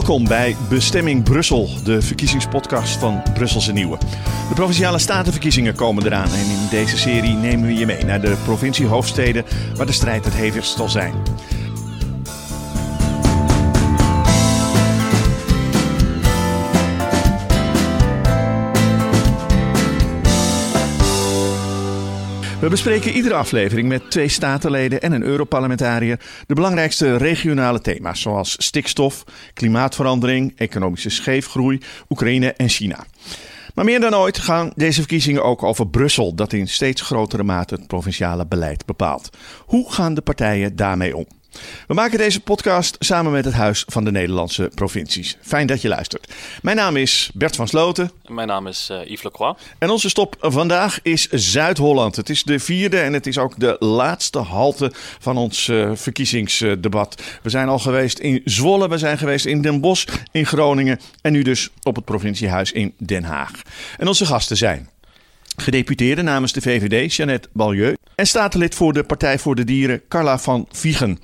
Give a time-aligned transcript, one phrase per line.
[0.00, 3.98] Welkom bij Bestemming Brussel, de verkiezingspodcast van Brusselse Nieuwe.
[4.48, 8.36] De provinciale statenverkiezingen komen eraan en in deze serie nemen we je mee naar de
[8.44, 9.44] provinciehoofdsteden
[9.74, 11.14] waar de strijd het hevigst zal zijn.
[22.60, 28.54] We bespreken iedere aflevering met twee statenleden en een Europarlementariër de belangrijkste regionale thema's, zoals
[28.58, 29.24] stikstof,
[29.54, 33.04] klimaatverandering, economische scheefgroei, Oekraïne en China.
[33.74, 37.74] Maar meer dan ooit gaan deze verkiezingen ook over Brussel, dat in steeds grotere mate
[37.74, 39.30] het provinciale beleid bepaalt.
[39.66, 41.26] Hoe gaan de partijen daarmee om?
[41.86, 45.36] We maken deze podcast samen met het Huis van de Nederlandse Provincies.
[45.40, 46.34] Fijn dat je luistert.
[46.62, 48.10] Mijn naam is Bert van Sloten.
[48.26, 49.62] Mijn naam is uh, Yves Lacroix.
[49.78, 52.16] En onze stop vandaag is Zuid-Holland.
[52.16, 57.22] Het is de vierde en het is ook de laatste halte van ons uh, verkiezingsdebat.
[57.42, 61.32] We zijn al geweest in Zwolle, we zijn geweest in Den Bosch, in Groningen en
[61.32, 63.50] nu dus op het provinciehuis in Den Haag.
[63.98, 64.88] En onze gasten zijn
[65.56, 67.96] gedeputeerde namens de VVD, Jeannette Balieu.
[68.14, 71.18] En statenlid voor de Partij voor de Dieren, Carla van Viegen.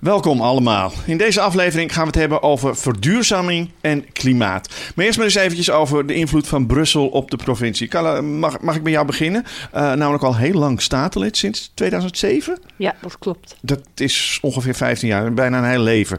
[0.00, 0.92] Welkom allemaal.
[1.06, 4.68] In deze aflevering gaan we het hebben over verduurzaming en klimaat.
[4.94, 7.88] Maar eerst maar eens eventjes over de invloed van Brussel op de provincie.
[7.88, 9.44] Carla, mag, mag ik met jou beginnen?
[9.74, 12.58] Uh, namelijk al heel lang statenlid, sinds 2007?
[12.76, 13.56] Ja, dat klopt.
[13.60, 16.18] Dat is ongeveer 15 jaar, bijna een heel leven.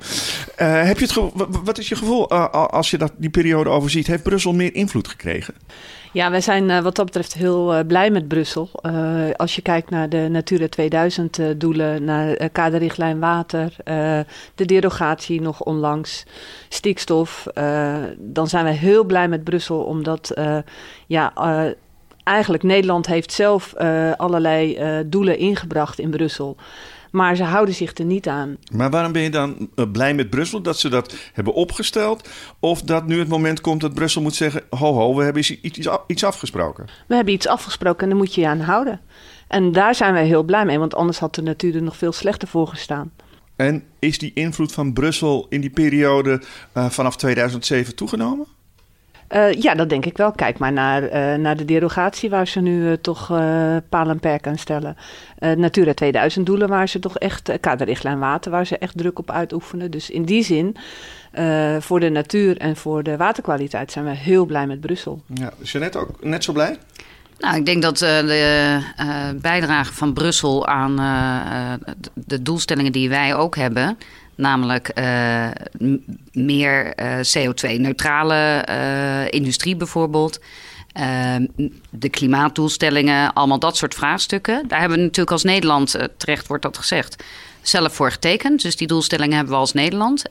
[0.62, 1.32] Uh, heb je het
[1.64, 4.08] wat is je gevoel uh, als je dat, die periode overziet?
[4.08, 5.54] Heeft Brussel meer invloed gekregen?
[6.12, 8.70] Ja, wij zijn uh, wat dat betreft heel uh, blij met Brussel.
[8.82, 13.76] Uh, als je kijkt naar de Natura 2000 doelen, naar kaderrichtlijn water,
[14.56, 16.24] de derogatie nog onlangs,
[16.70, 17.48] stikstof,
[18.18, 20.34] dan zijn wij heel blij met Brussel, omdat
[21.08, 21.34] ja,
[22.24, 23.74] eigenlijk Nederland heeft zelf
[24.18, 26.58] allerlei doelen ingebracht in Brussel.
[27.12, 28.58] Maar ze houden zich er niet aan.
[28.72, 32.30] Maar waarom ben je dan eh, blij met Brussel dat ze dat hebben opgesteld?
[32.60, 35.88] Of dat nu het moment komt dat Brussel moet zeggen: ho, ho, we hebben iets,
[36.08, 36.86] iets afgesproken?
[37.08, 39.02] We hebben iets afgesproken en daar moet je je aan houden.
[39.48, 42.12] En daar zijn wij heel blij mee, want anders had de natuur er nog veel
[42.12, 43.12] slechter voor gestaan.
[43.56, 46.42] En is die invloed van Brussel in die periode
[46.74, 48.46] uh, vanaf 2007 toegenomen?
[49.36, 50.32] Uh, ja, dat denk ik wel.
[50.32, 53.28] Kijk maar naar, uh, naar de derogatie waar ze nu uh, toch
[53.90, 54.98] paal en perk aan stellen.
[55.40, 59.92] Natura 2000 doelen waar ze toch echt, kaderrichtlijn water waar ze echt druk op uitoefenen.
[59.92, 60.76] Dus in die zin,
[61.80, 65.22] voor de natuur en voor de waterkwaliteit zijn we heel blij met Brussel.
[65.34, 66.78] Ja, is je net ook net zo blij?
[67.40, 71.74] Nou, ik denk dat uh, de uh, bijdrage van Brussel aan uh,
[72.14, 73.98] de doelstellingen die wij ook hebben,
[74.38, 75.48] Namelijk uh,
[76.32, 80.40] meer uh, CO2-neutrale uh, industrie bijvoorbeeld.
[81.90, 84.68] de klimaatdoelstellingen, allemaal dat soort vraagstukken.
[84.68, 87.24] Daar hebben we natuurlijk als Nederland, terecht wordt dat gezegd,
[87.62, 88.62] zelf voor getekend.
[88.62, 90.30] Dus die doelstellingen hebben we als Nederland.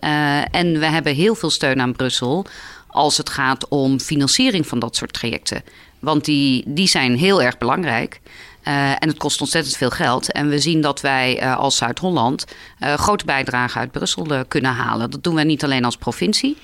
[0.51, 2.47] en we hebben heel veel steun aan Brussel
[2.87, 5.63] als het gaat om financiering van dat soort trajecten.
[5.99, 8.21] Want die, die zijn heel erg belangrijk.
[8.69, 10.33] Uh, en het kost ontzettend veel geld.
[10.33, 12.45] En we zien dat wij uh, als Zuid-Holland
[12.81, 15.11] uh, grote bijdragen uit Brussel kunnen halen.
[15.11, 16.57] Dat doen wij niet alleen als provincie.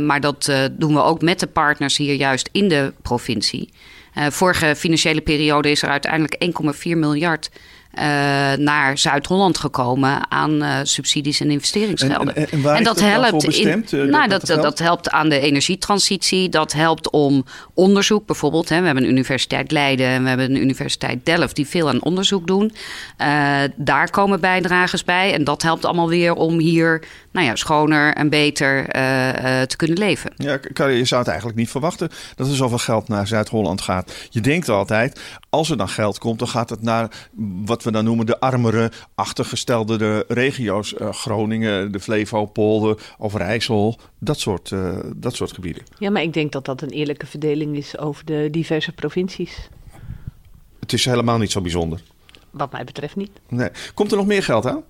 [0.00, 3.72] maar dat doen we ook met de partners hier juist in de provincie.
[4.14, 6.36] vorige financiële periode is er uiteindelijk
[6.84, 7.50] 1,4 miljard
[7.94, 8.02] uh,
[8.56, 12.36] naar Zuid-Holland gekomen aan uh, subsidies en investeringsgelden.
[12.36, 15.28] En, en, en, en dat, dat helpt bestemd, in, nou, dat, dat, dat, helpt aan
[15.28, 16.48] de energietransitie.
[16.48, 18.68] Dat helpt om onderzoek bijvoorbeeld.
[18.68, 18.80] Hè.
[18.80, 22.46] We hebben een universiteit Leiden en we hebben een universiteit Delft die veel aan onderzoek
[22.46, 22.72] doen.
[23.76, 25.32] daar komen bijdragers bij.
[25.34, 28.86] En dat helpt allemaal weer om hier nou ja, schoner en beter
[29.66, 30.32] te kunnen leven.
[30.36, 34.12] Ja, je zou het eigenlijk niet verwachten dat er zoveel geld naar Zuid-Holland gaat.
[34.30, 35.20] Je denkt altijd,
[35.50, 37.08] als er dan geld komt, dan gaat het naar
[37.64, 40.94] wat wat we dan noemen de armere, achtergestelde de regio's.
[40.98, 45.82] Uh, Groningen, de Flevopolder, Overijssel, dat soort, uh, dat soort gebieden.
[45.98, 49.68] Ja, maar ik denk dat dat een eerlijke verdeling is over de diverse provincies.
[50.80, 52.02] Het is helemaal niet zo bijzonder.
[52.50, 53.30] Wat mij betreft niet.
[53.48, 53.68] Nee.
[53.94, 54.82] Komt er nog meer geld aan?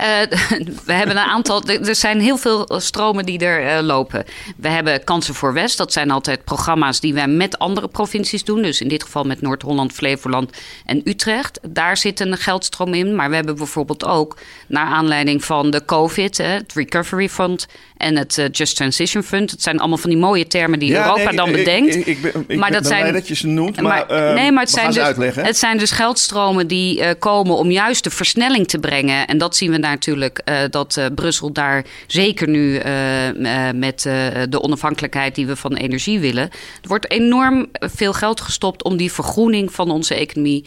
[0.00, 0.04] Uh,
[0.86, 1.62] we hebben een aantal.
[1.62, 4.24] Er zijn heel veel stromen die er uh, lopen.
[4.56, 5.78] We hebben Kansen voor West.
[5.78, 8.62] Dat zijn altijd programma's die wij met andere provincies doen.
[8.62, 10.50] Dus in dit geval met Noord-Holland, Flevoland
[10.84, 11.58] en Utrecht.
[11.68, 13.14] Daar zit een geldstroom in.
[13.14, 17.66] Maar we hebben bijvoorbeeld ook, naar aanleiding van de COVID, het Recovery Fund
[17.96, 19.50] en het uh, Just Transition Fund.
[19.50, 21.94] Het zijn allemaal van die mooie termen die Europa nee, dan bedenkt.
[21.94, 24.62] Ik, ik, ik, ik maar dat zijn, dat je ze noemt, maar, maar nee, maar
[24.62, 29.26] het zijn, dus, het zijn dus geldstromen die komen om juist de versnelling te brengen.
[29.26, 32.80] En dat zien we daar natuurlijk uh, dat Brussel daar zeker nu
[33.74, 34.02] met
[34.48, 36.44] de onafhankelijkheid die we van energie willen.
[36.82, 40.64] Er wordt enorm veel geld gestopt om die vergroening van onze economie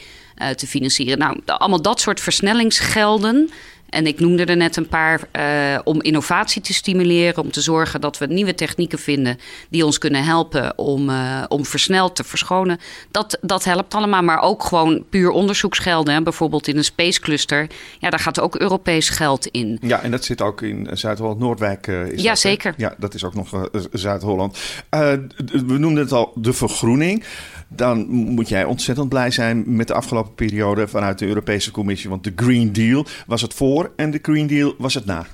[0.56, 1.18] te financieren.
[1.18, 3.50] Nou, allemaal dat soort versnellingsgelden
[3.90, 8.02] En ik noemde er net een paar uh, om innovatie te stimuleren, om te zorgen
[8.02, 9.38] dat we nieuwe technieken vinden
[9.70, 12.80] die ons kunnen helpen om, uh, om versneld te verschonen.
[13.12, 16.14] Dat, dat helpt allemaal, maar ook gewoon puur onderzoeksgelden.
[16.14, 16.22] Hè.
[16.22, 17.68] Bijvoorbeeld in een space cluster,
[18.00, 19.78] ja, daar gaat ook Europees geld in.
[19.82, 21.88] Ja, en dat zit ook in Zuid-Holland-Noordwijk.
[21.88, 22.74] Uh, ja, dat, zeker.
[22.78, 24.58] Ja, dat is ook nog Zuid-Holland.
[24.90, 27.24] we noemden het al, de vergroening
[27.70, 32.10] dan moet jij ontzettend blij zijn met de afgelopen periode vanuit de Europese Commissie.
[32.10, 35.26] Want de Green Deal was het voor en de Green Deal was het na.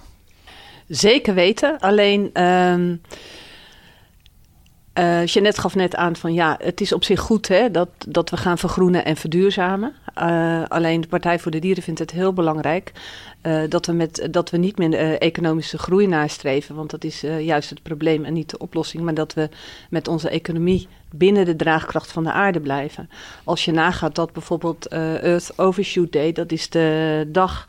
[0.88, 1.80] Zeker weten.
[1.80, 2.30] Alleen.
[2.34, 2.76] Uh,
[5.00, 8.30] uh, Jeannette gaf net aan van ja, het is op zich goed hè, dat, dat
[8.30, 9.94] we gaan vergroenen en verduurzamen.
[10.21, 12.92] Uh, alleen de Partij voor de Dieren vindt het heel belangrijk
[13.44, 16.75] uh, dat, we met, dat we niet meer economische groei nastreven.
[16.75, 19.03] Want dat is juist het probleem en niet de oplossing.
[19.03, 19.50] Maar dat we
[19.89, 23.09] met onze economie binnen de draagkracht van de aarde blijven.
[23.44, 27.68] Als je nagaat dat bijvoorbeeld Earth Overshoot Day, dat is de dag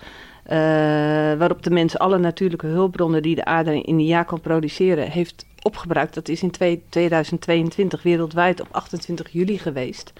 [1.38, 5.44] waarop de mens alle natuurlijke hulpbronnen die de aarde in een jaar kan produceren, heeft
[5.66, 6.14] opgebruikt.
[6.14, 6.50] Dat is in
[6.88, 10.12] 2022 wereldwijd op 28 juli geweest.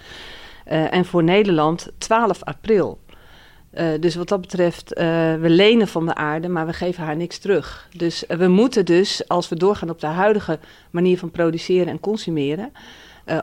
[0.71, 2.99] Uh, en voor Nederland 12 april.
[3.73, 5.03] Uh, dus wat dat betreft, uh,
[5.35, 7.87] we lenen van de aarde, maar we geven haar niks terug.
[7.97, 10.59] Dus we moeten dus, als we doorgaan op de huidige
[10.91, 12.71] manier van produceren en consumeren,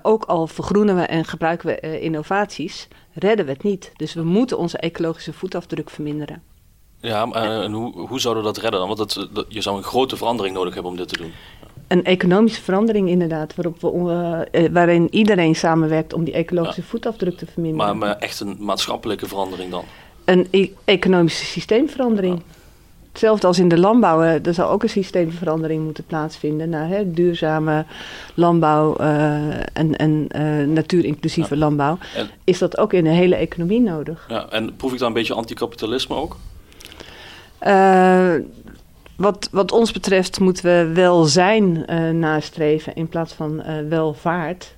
[0.03, 3.93] ook al vergroenen we en gebruiken we innovaties, redden we het niet.
[3.97, 6.43] Dus we moeten onze ecologische voetafdruk verminderen.
[7.01, 8.97] Ja, en hoe, hoe zouden we dat redden dan?
[8.97, 11.33] Want je zou een grote verandering nodig hebben om dit te doen
[11.94, 17.46] een economische verandering inderdaad, waarop we, uh, waarin iedereen samenwerkt om die ecologische voetafdruk te
[17.46, 17.87] verminderen.
[17.87, 19.85] Maar, maar, echt een maatschappelijke verandering dan?
[20.25, 22.43] Een e economische systeemverandering.
[23.08, 27.85] Hetzelfde als in de landbouw, er zal ook een systeemverandering moeten plaatsvinden naar hè, duurzame
[28.35, 31.99] landbouw uh, en, en uh, natuurinclusieve landbouw.
[32.17, 34.25] En, is dat ook in de hele economie nodig?
[34.29, 36.37] Ja, en proef ik daar een beetje anticapitalisme ook?
[39.16, 44.75] Wat, wat ons betreft moeten we welzijn uh, nastreven in plaats van uh, welvaart.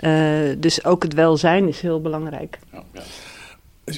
[0.00, 2.58] Uh, dus ook het welzijn is heel belangrijk.
[2.72, 3.02] Ja, ja.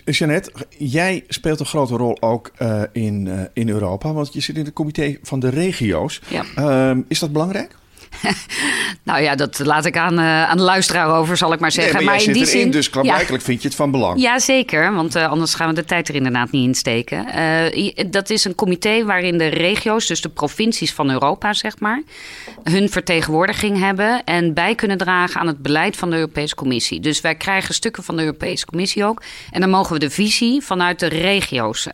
[0.05, 2.53] Jeannette, jij speelt een grote rol ook
[2.93, 6.21] in, in Europa, want je zit in het comité van de regio's.
[6.29, 6.45] Ja.
[6.55, 7.77] Ehm, is dat belangrijk?
[9.03, 11.97] nou ja, dat laat ik aan, uh, aan de luisteraar over, zal ik maar zeggen.
[11.97, 14.21] Nee, maar, maar in die erin, zin, dus klaarblijkelijk vind je het van belang.
[14.21, 14.95] Ja, zeker.
[14.95, 17.27] Want uh, anders gaan we de tijd er inderdaad niet in steken.
[17.75, 22.03] Uh, dat is een comité waarin de regio's, dus de provincies van Europa, zeg maar,
[22.63, 27.01] hun vertegenwoordiging hebben en bij kunnen dragen aan het beleid van de Europese Commissie.
[27.01, 29.23] Dus wij krijgen stukken van de Europese Commissie ook.
[29.51, 31.87] En dan mogen we de visie vanuit de regio's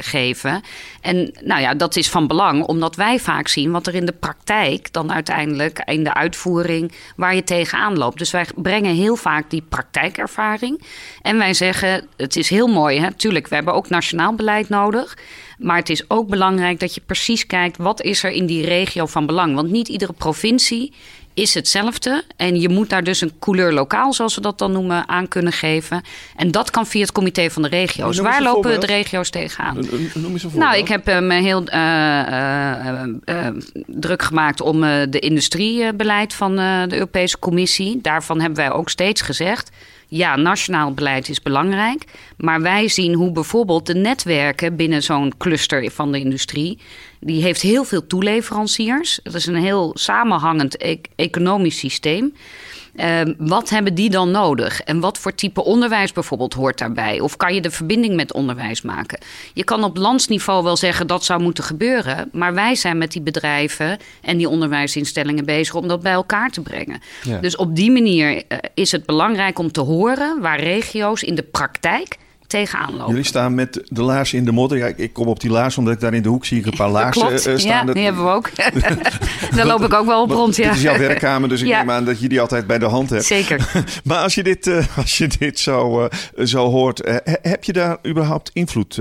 [0.00, 0.62] geven.
[1.08, 4.12] En nou ja, dat is van belang, omdat wij vaak zien wat er in de
[4.12, 8.18] praktijk dan uiteindelijk in de uitvoering waar je tegenaan loopt.
[8.18, 10.82] Dus wij brengen heel vaak die praktijkervaring.
[11.22, 13.12] En wij zeggen, het is heel mooi, hè?
[13.12, 15.18] tuurlijk, we hebben ook nationaal beleid nodig.
[15.58, 19.06] Maar het is ook belangrijk dat je precies kijkt wat is er in die regio
[19.06, 19.54] van belang.
[19.54, 20.92] Want niet iedere provincie
[21.38, 22.24] is hetzelfde.
[22.36, 25.52] En je moet daar dus een couleur lokaal, zoals we dat dan noemen, aan kunnen
[25.52, 26.02] geven.
[26.36, 28.18] En dat kan via het comité van de regio's.
[28.18, 29.74] Waar lopen de regio's tegenaan?
[30.14, 32.86] Noem eens een nou, ik heb me heel uh,
[33.24, 33.46] uh,
[33.86, 37.98] druk gemaakt om de industriebeleid van de Europese Commissie.
[38.02, 39.70] Daarvan hebben wij ook steeds gezegd
[40.08, 42.04] ja, nationaal beleid is belangrijk.
[42.36, 46.78] Maar wij zien hoe bijvoorbeeld de netwerken binnen zo'n cluster van de industrie.
[47.20, 49.20] Die heeft heel veel toeleveranciers.
[49.22, 52.32] Het is een heel samenhangend e economisch systeem.
[52.94, 54.80] Uh, wat hebben die dan nodig?
[54.80, 57.20] En wat voor type onderwijs bijvoorbeeld hoort daarbij?
[57.20, 59.18] Of kan je de verbinding met onderwijs maken?
[59.54, 62.28] Je kan op landsniveau wel zeggen dat zou moeten gebeuren.
[62.32, 66.60] Maar wij zijn met die bedrijven en die onderwijsinstellingen bezig om dat bij elkaar te
[66.60, 67.00] brengen.
[67.22, 67.38] Ja.
[67.38, 71.42] Dus op die manier uh, is het belangrijk om te horen waar regio's in de
[71.42, 72.16] praktijk
[72.48, 73.08] tegenaan lopen.
[73.08, 74.78] Jullie staan met de laars in de modder.
[74.78, 76.76] Ja, ik kom op die laars omdat ik daar in de hoek zie ik een
[76.76, 77.86] paar laarzen uh, staan.
[77.86, 78.50] Ja, die hebben we ook.
[79.56, 80.68] daar loop ik ook wel op rond, ja.
[80.68, 81.78] Dit is jouw werkkamer, dus ik ja.
[81.78, 83.24] neem aan dat je die altijd bij de hand hebt.
[83.24, 83.70] Zeker.
[84.04, 87.96] maar als je dit, uh, als je dit zo, uh, zo hoort, heb je daar
[88.06, 88.98] überhaupt invloed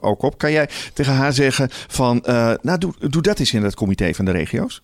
[0.00, 0.38] ook op?
[0.38, 2.22] Kan jij tegen haar zeggen van,
[2.62, 4.82] nou doe, doe dat eens in het comité van de regio's?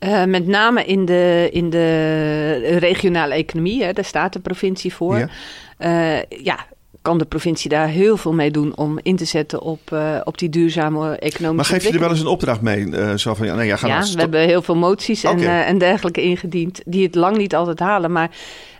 [0.00, 5.18] Uh, met name in de, in de regionale economie, hè, daar staat de provincie voor.
[5.18, 5.28] Ja,
[5.78, 6.66] uh, ja
[7.02, 10.38] kan de provincie daar heel veel mee doen om in te zetten op, uh, op
[10.38, 12.86] die duurzame economische Maar geef je er wel eens een opdracht mee?
[12.86, 15.44] Uh, zo van, ja, nee, ja, ja we hebben heel veel moties en, okay.
[15.44, 16.80] uh, en dergelijke ingediend...
[16.86, 18.12] die het lang niet altijd halen.
[18.12, 18.30] Maar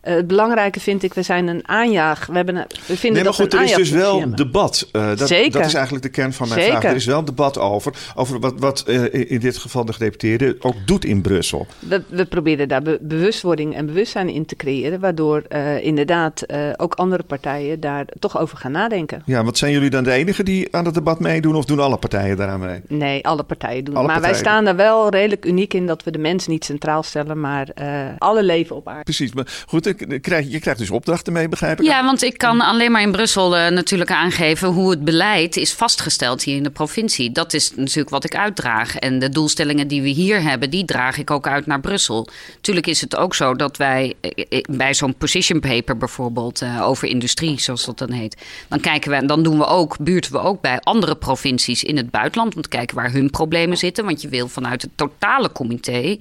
[0.05, 2.27] uh, het belangrijke vind ik, we zijn een aanjaag.
[2.27, 4.89] We, hebben een, we vinden nee, maar goed, er is dus wel debat.
[4.93, 5.53] Uh, dat, Zeker.
[5.53, 6.79] dat is eigenlijk de kern van mijn Zeker.
[6.79, 6.91] vraag.
[6.91, 10.75] Er is wel debat over, over wat, wat uh, in dit geval de gedeputeerde ook
[10.85, 11.67] doet in Brussel.
[11.79, 15.43] We, we proberen daar be bewustwording en bewustzijn in te creëren, waardoor
[15.81, 16.45] inderdaad
[16.77, 19.23] ook andere partijen daar toch over gaan nadenken.
[19.27, 21.97] Ja, wat zijn jullie dan de enige die aan het debat meedoen of doen alle
[21.97, 22.81] partijen daaraan mee?
[22.89, 26.11] Nee, alle partijen doen Alle Maar wij staan er wel redelijk uniek in dat we
[26.11, 29.03] de mens niet centraal stellen, maar eh, alle leven op aarde.
[29.03, 31.87] Precies, maar goed, krijg, je krijgt dus opdrachten mee, begrijp ik?
[31.87, 35.73] Ja, want ik kan alleen maar in Brussel eh, natuurlijk aangeven hoe het beleid is
[35.73, 37.33] vastgesteld hier in de provincie.
[37.33, 38.97] Dat is natuurlijk wat ik uitdraag.
[38.97, 42.29] En de doelstellingen die we hier hebben, die draag ik ook uit naar Brussel.
[42.61, 46.83] Tuurlijk is het ook zo dat wij eh, eh, bij zo'n position paper bijvoorbeeld eh,
[46.83, 48.37] over industrie, zoals dat dan heet,
[48.69, 51.97] dan kijken we en dan doen we ook, buurten we ook bij andere provincies in
[51.97, 54.05] het buitenland om te kijken waar hun problemen zitten.
[54.05, 56.17] Want je wil vanuit het totale comité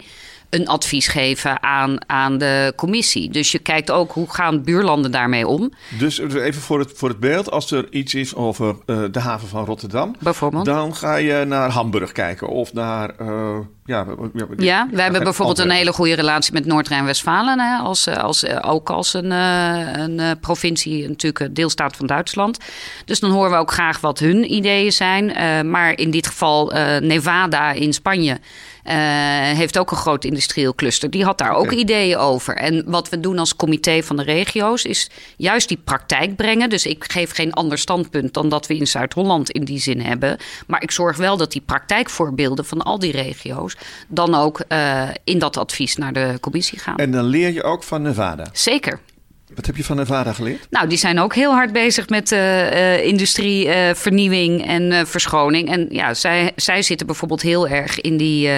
[0.49, 3.29] een advies geven aan, aan de commissie.
[3.29, 7.19] Dus je kijkt ook hoe gaan buurlanden daarmee om, Dus even voor het, voor het
[7.19, 10.65] beeld, als er iets is over eh, de haven van Rotterdam, bijvoorbeeld.
[10.65, 13.09] dan ga je naar Hamburg kijken of naar...
[13.09, 14.05] eh, ja,
[14.57, 17.79] ja, hebben bijvoorbeeld een hele goede relatie met Noord-Rijn-Westfalen.
[17.79, 22.57] Als, eh, als, ook als een, een provincie, natuurlijk een deelstaat van Duitsland.
[23.05, 25.25] Dus dan horen we ook graag wat hun ideeën zijn.
[25.69, 28.39] Maar in dit geval Nevada in Spanje.
[28.83, 28.95] Eh,
[29.57, 31.09] heeft ook een groot industrieel cluster.
[31.09, 32.55] Die had daar ook ideeën over.
[32.55, 36.69] En wat we doen als comité van de regio's is juist die praktijk brengen.
[36.69, 40.37] Dus ik geef geen ander standpunt dan dat we in Zuid-Holland in die zin hebben.
[40.67, 45.39] Maar ik zorg wel dat die praktijkvoorbeelden van al die regio's dan ook eh, in
[45.39, 46.97] dat advies naar de commissie gaan.
[46.97, 48.47] En dan leer je ook van Nevada.
[48.51, 48.99] Zeker.
[49.55, 50.67] Wat heb je van Nevada geleerd?
[50.69, 55.69] Nou, die zijn ook heel hard bezig met uh, industrievernieuwing uh, en verschoning.
[55.71, 58.49] En ja, zij, zij zitten bijvoorbeeld heel erg in die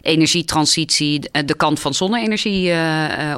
[0.00, 2.72] energietransitie, de kant van zonne-energie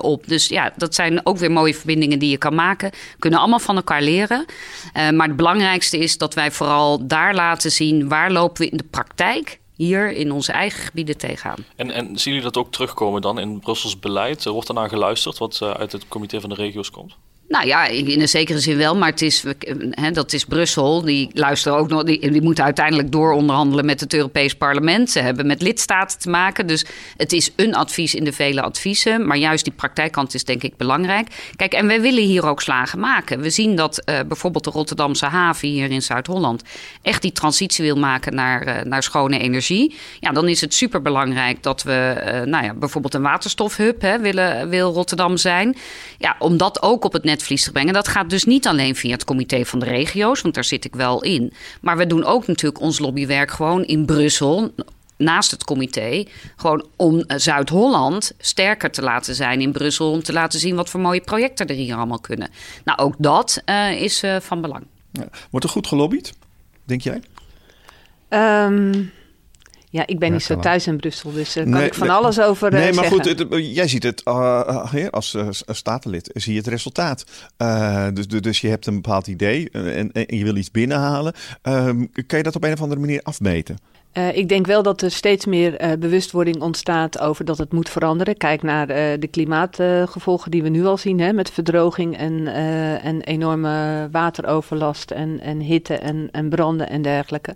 [0.01, 0.29] op.
[0.29, 2.91] Dus ja, dat zijn ook weer mooie verbindingen die je kan maken.
[3.19, 4.45] Kunnen allemaal van elkaar leren.
[4.93, 8.87] Maar het belangrijkste is dat wij vooral daar laten zien waar lopen we in de
[8.91, 11.65] praktijk hier in onze eigen gebieden tegenaan.
[11.77, 14.45] En, en zien jullie dat ook terugkomen dan in Brussels beleid?
[14.45, 17.17] Wordt naar geluisterd wat uh, uit het comité van de regio's komt?
[17.53, 19.45] Nou ja, in een zekere zin wel, maar het is,
[19.91, 21.03] hè, dat is Brussel.
[21.03, 25.11] Die luisteren ook nog, die, die moeten uiteindelijk door onderhandelen met het Europees Parlement.
[25.11, 26.67] Ze hebben met lidstaten te maken.
[26.67, 26.85] Dus
[27.17, 29.27] het is een advies in de vele adviezen.
[29.27, 31.29] Maar juist die praktijkkant is denk ik belangrijk.
[31.57, 33.41] Kijk, en wij willen hier ook slagen maken.
[33.41, 36.63] We zien dat uh, bijvoorbeeld de Rotterdamse haven hier in Zuid-Holland
[37.03, 39.97] echt die transitie wil maken naar, uh, naar schone energie.
[40.21, 44.69] Ja, dan is het superbelangrijk dat we, uh, nou ja, bijvoorbeeld een waterstofhub hè, willen,
[44.69, 45.77] wil Rotterdam zijn.
[46.19, 47.95] Ja, om dat ook op het net netvlies te brengen.
[47.95, 50.95] Dat gaat dus niet alleen via het comité van de regio's, want daar zit ik
[50.95, 51.53] wel in.
[51.81, 54.75] Maar we doen ook natuurlijk ons lobbywerk gewoon in Brussel
[55.17, 56.25] naast het comité,
[56.57, 61.01] gewoon om Zuid-Holland sterker te laten zijn in Brussel, om te laten zien wat voor
[61.01, 62.51] mooie projecten er hier allemaal kunnen.
[62.85, 64.85] Nou, ook dat uh, is uh, van belang.
[65.13, 65.29] Ja.
[65.51, 66.33] Wordt er goed gelobbyd,
[66.85, 67.21] denk jij?
[68.67, 69.13] Um,
[69.93, 72.07] ja, ik ben ja, niet zo thuis in Brussel, dus daar kan nee, ik van
[72.07, 73.37] nee, alles over uh, Nee, maar zeggen.
[73.37, 77.25] goed, het, jij ziet het uh, als uh, statenlid, zie je het resultaat.
[77.59, 81.35] Uh, dus, dus je hebt een bepaald idee en, en je wil iets binnenhalen.
[82.27, 83.77] kan je dat op een of andere manier afmeten?
[84.13, 87.89] Uh, ik denk wel dat er steeds meer uh, bewustwording ontstaat over dat het moet
[87.89, 88.37] veranderen.
[88.37, 92.47] Kijk naar uh, de klimaatgevolgen die we nu al zien, hè, met verdroging en,
[93.03, 97.55] en enorme wateroverlast en, en hitte en, en branden en dergelijke.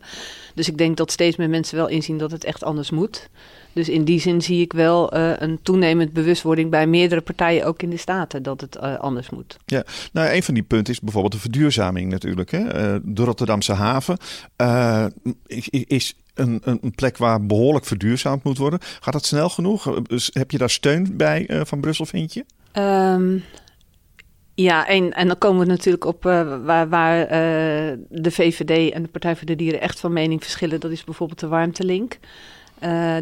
[0.54, 3.28] Dus ik denk dat steeds meer mensen wel inzien dat het echt anders moet.
[3.72, 7.90] Dus in die zin zie ik wel een toenemend bewustwording bij meerdere partijen, ook in
[7.90, 9.56] de Staten, dat het anders moet.
[9.64, 12.50] Ja, nou, een van die punten is bijvoorbeeld de verduurzaming natuurlijk.
[12.50, 12.64] Hè.
[13.02, 14.16] de Rotterdamse haven
[15.70, 18.78] is een, een, plek waar behoorlijk verduurzaamd moet worden.
[19.00, 19.84] Gaat dat snel genoeg?
[20.32, 22.44] Heb je daar steun bij uh, van Brussel, vind je?
[22.80, 23.44] Um,
[24.54, 27.28] ja, en, en dan komen we natuurlijk op uh, waar, waar uh,
[28.08, 30.80] de VVD en de Partij voor de Dieren echt van mening verschillen.
[30.80, 32.18] Dat is bijvoorbeeld de warmtelink.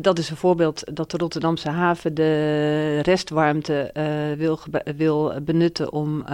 [0.01, 3.91] Dat is een voorbeeld dat de Rotterdamse haven de restwarmte
[4.39, 4.59] wil,
[4.97, 6.25] wil benutten om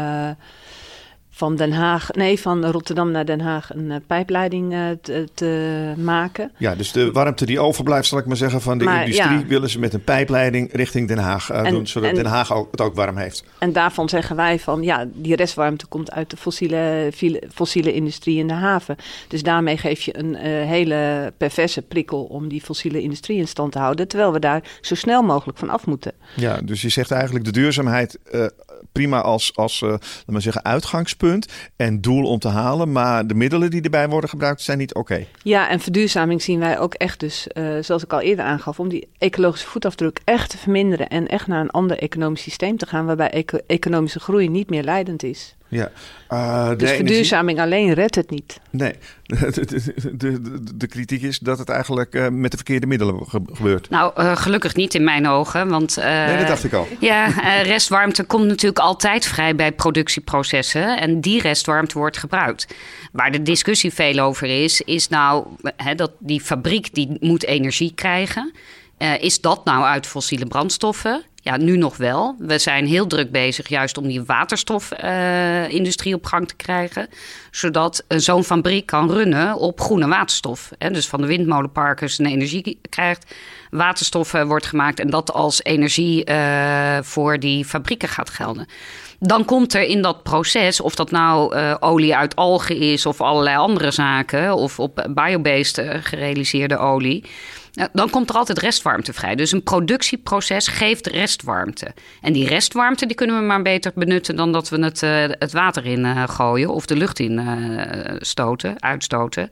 [1.40, 5.92] van Den Haag, nee, van Rotterdam naar Den Haag een uh, pijpleiding uh, te, te,
[5.96, 6.52] maken.
[6.56, 9.46] Ja, dus de warmte die overblijft, zal ik maar zeggen, van de maar, industrie ja.
[9.46, 12.52] willen ze met een pijpleiding richting Den Haag uh, en, doen, zodat en, Den Haag
[12.52, 13.44] ook, het ook warm heeft.
[13.58, 17.12] En daarvan zeggen wij van, ja, die restwarmte komt uit de fossiele,
[17.52, 18.96] fossiele industrie in de haven.
[19.28, 23.78] Dus daarmee geef je een hele perverse prikkel om die fossiele industrie in stand te
[23.78, 26.12] houden, terwijl we daar zo snel mogelijk van af moeten.
[26.36, 28.18] Ja, dus je zegt eigenlijk de duurzaamheid
[28.92, 29.94] prima als, als uh,
[30.26, 32.92] we zeggen, uitgangspunt en doel om te halen.
[32.92, 35.26] Maar de middelen die erbij worden gebruikt zijn niet oké.
[35.42, 38.88] Ja, en verduurzaming zien wij ook echt dus, uh, zoals ik al eerder aangaf, om
[38.88, 43.06] die ecologische voetafdruk echt te verminderen en echt naar een ander economisch systeem te gaan
[43.06, 45.54] waarbij eco economische groei niet meer leidend is.
[45.70, 45.90] Ja.
[46.32, 48.60] Uh, dus verduurzaming alleen redt het niet.
[48.70, 48.94] Nee,
[49.26, 49.64] de,
[50.16, 53.90] de, de, de, kritiek is dat het eigenlijk uh, met de verkeerde middelen gebeurt.
[53.90, 55.68] Nou, uh, gelukkig niet in mijn ogen.
[55.68, 56.88] Want, nee, dat dacht ik al.
[57.00, 57.26] Ja,
[57.62, 61.00] restwarmte komt natuurlijk altijd vrij bij productieprocessen.
[61.00, 62.74] En die restwarmte wordt gebruikt.
[63.12, 65.46] Waar de discussie veel over is, is nou
[65.76, 68.52] hè, dat die fabriek die moet energie krijgen.
[69.20, 71.24] is dat nou uit fossiele brandstoffen?
[71.42, 72.34] Ja, nu nog wel.
[72.38, 77.08] We zijn heel druk bezig juist om die waterstofindustrie uh, op gang te krijgen.
[77.50, 80.70] Zodat zo'n fabriek kan runnen op groene waterstof.
[80.78, 80.90] Hè?
[80.90, 83.34] Dus van de windmolenparken zijn energie krijgt,
[83.70, 85.00] waterstof uh, wordt gemaakt...
[85.00, 88.66] en dat als energie uh, voor die fabrieken gaat gelden.
[89.18, 93.06] Dan komt er in dat proces, of dat nou olie uit algen is...
[93.06, 97.24] of allerlei andere zaken, of op biobased gerealiseerde olie
[97.92, 99.34] dan komt er altijd restwarmte vrij.
[99.34, 101.94] Dus een productieproces geeft restwarmte.
[102.20, 105.52] En die restwarmte die kunnen we maar beter benutten dan dat we het, uh, het
[105.52, 109.50] water in uh, gooien of de lucht in uh, stoten, uitstoten.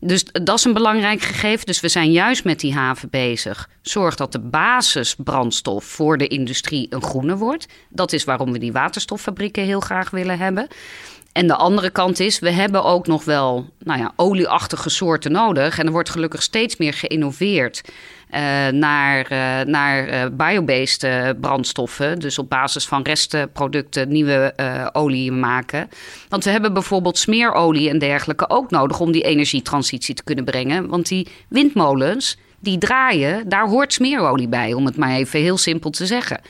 [0.00, 1.66] Dus dat is een belangrijk gegeven.
[1.66, 3.68] Dus we zijn juist met die haven bezig.
[3.82, 7.66] Zorg dat de basisbrandstof voor de industrie een groene wordt.
[7.88, 10.68] Dat is waarom we die waterstoffabrieken heel graag willen hebben.
[11.32, 15.78] En de andere kant is, we hebben ook nog wel nou ja, olieachtige soorten nodig.
[15.78, 17.80] En er wordt gelukkig steeds meer geïnnoveerd
[18.30, 21.06] uh, naar, uh, naar uh, biobased
[21.40, 22.18] brandstoffen.
[22.18, 24.54] Dus op basis van restproducten nieuwe
[24.92, 25.88] olie maken.
[26.28, 30.88] Want we hebben bijvoorbeeld smeerolie en dergelijke ook nodig om die energietransitie te kunnen brengen.
[30.88, 35.90] Want die windmolens die draaien, daar hoort smeerolie bij, om het maar even heel simpel
[35.90, 36.40] te zeggen.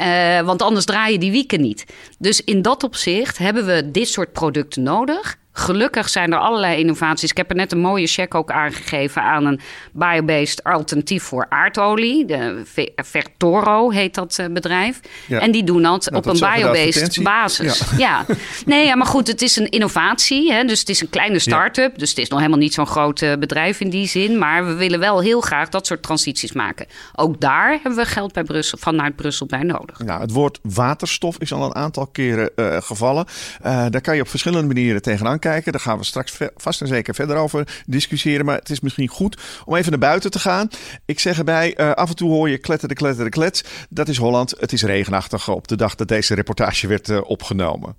[0.00, 1.84] Uh, want anders draaien die wieken niet.
[2.18, 5.38] Dus in dat opzicht hebben we dit soort producten nodig.
[5.56, 7.30] Gelukkig zijn er allerlei innovaties.
[7.30, 9.60] Ik heb er net een mooie check ook aangegeven aan een
[9.92, 12.24] biobased alternatief voor aardolie.
[12.24, 12.62] De
[12.96, 15.00] Vertoro heet dat eh, bedrijf.
[15.28, 17.82] En die doen dat nou, op een biobased basis.
[17.96, 18.24] Ja.
[18.66, 20.52] nee, ja, maar goed, het is een innovatie.
[20.52, 20.64] Hè?
[20.64, 21.98] Dus het is een kleine start-up.
[21.98, 24.38] Dus het is nog helemaal niet zo'n groot uh, bedrijf in die zin.
[24.38, 26.86] Maar we willen wel heel graag dat soort transities maken.
[27.14, 29.98] Ook daar hebben we geld bij Brussel, vanuit Brussel bij nodig.
[29.98, 33.26] Nou, het woord waterstof is al een aantal keren uh, gevallen.
[33.62, 35.72] daar kan je op verschillende manieren tegenaan kijken.
[35.72, 38.44] Daar gaan we straks vast en zeker verder over discussiëren.
[38.44, 40.68] Maar het is misschien goed om even naar buiten te gaan.
[41.04, 43.64] Ik zeg erbij, uh, af en toe hoor je kletteren, kletteren, klets.
[43.88, 44.54] Dat is Holland.
[44.58, 47.96] Het is regenachtig op de dag dat deze reportage werd uh, opgenomen.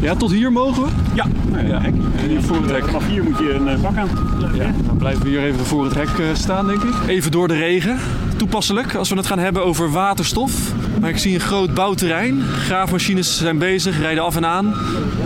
[0.00, 0.88] Ja, tot hier mogen we?
[1.14, 1.94] Ja, nou ja, hek.
[2.26, 2.84] Hier voor het hek.
[2.84, 4.08] Vanaf hier moet je een uh, bak aan.
[4.54, 6.94] Ja, dan blijven we hier even voor het hek staan, denk ik.
[7.06, 7.98] Even door de regen.
[8.36, 10.72] Toepasselijk als we het gaan hebben over waterstof.
[11.00, 12.42] Maar ik zie een groot bouwterrein.
[12.42, 14.74] Graafmachines zijn bezig, rijden af en aan.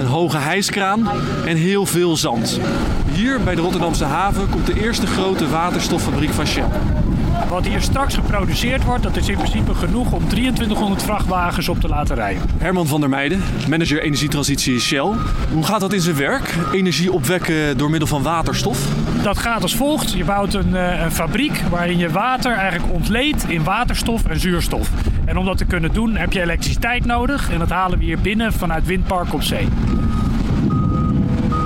[0.01, 1.09] Een hoge hijskraan
[1.47, 2.61] en heel veel zand.
[3.13, 6.69] Hier bij de Rotterdamse haven komt de eerste grote waterstoffabriek van Shell.
[7.49, 11.89] Wat hier straks geproduceerd wordt, dat is in principe genoeg om 2300 vrachtwagens op te
[11.89, 12.43] laten rijden.
[12.59, 15.13] Herman van der Meijden, manager energietransitie Shell.
[15.53, 16.55] Hoe gaat dat in zijn werk?
[16.73, 18.79] Energie opwekken door middel van waterstof?
[19.27, 20.13] Dat gaat als volgt.
[20.13, 24.91] Je bouwt een, eh, een fabriek waarin je water eigenlijk ontleedt in waterstof en zuurstof.
[25.25, 28.19] En om dat te kunnen doen heb je elektriciteit nodig en dat halen we hier
[28.19, 29.69] binnen vanuit windpark op zee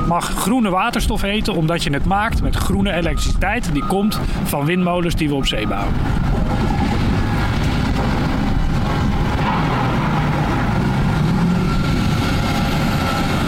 [0.07, 5.17] mag groene waterstof heten omdat je het maakt met groene elektriciteit die komt van windmolens
[5.17, 5.95] die we op zee bouwen.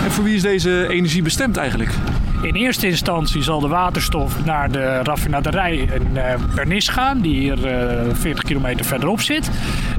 [0.05, 1.93] En voor wie is deze energie bestemd eigenlijk?
[2.43, 6.23] In eerste instantie zal de waterstof naar de raffinaderij in uh,
[6.55, 9.51] Pernis gaan, die hier uh, eh, 40 kilometer verderop zit.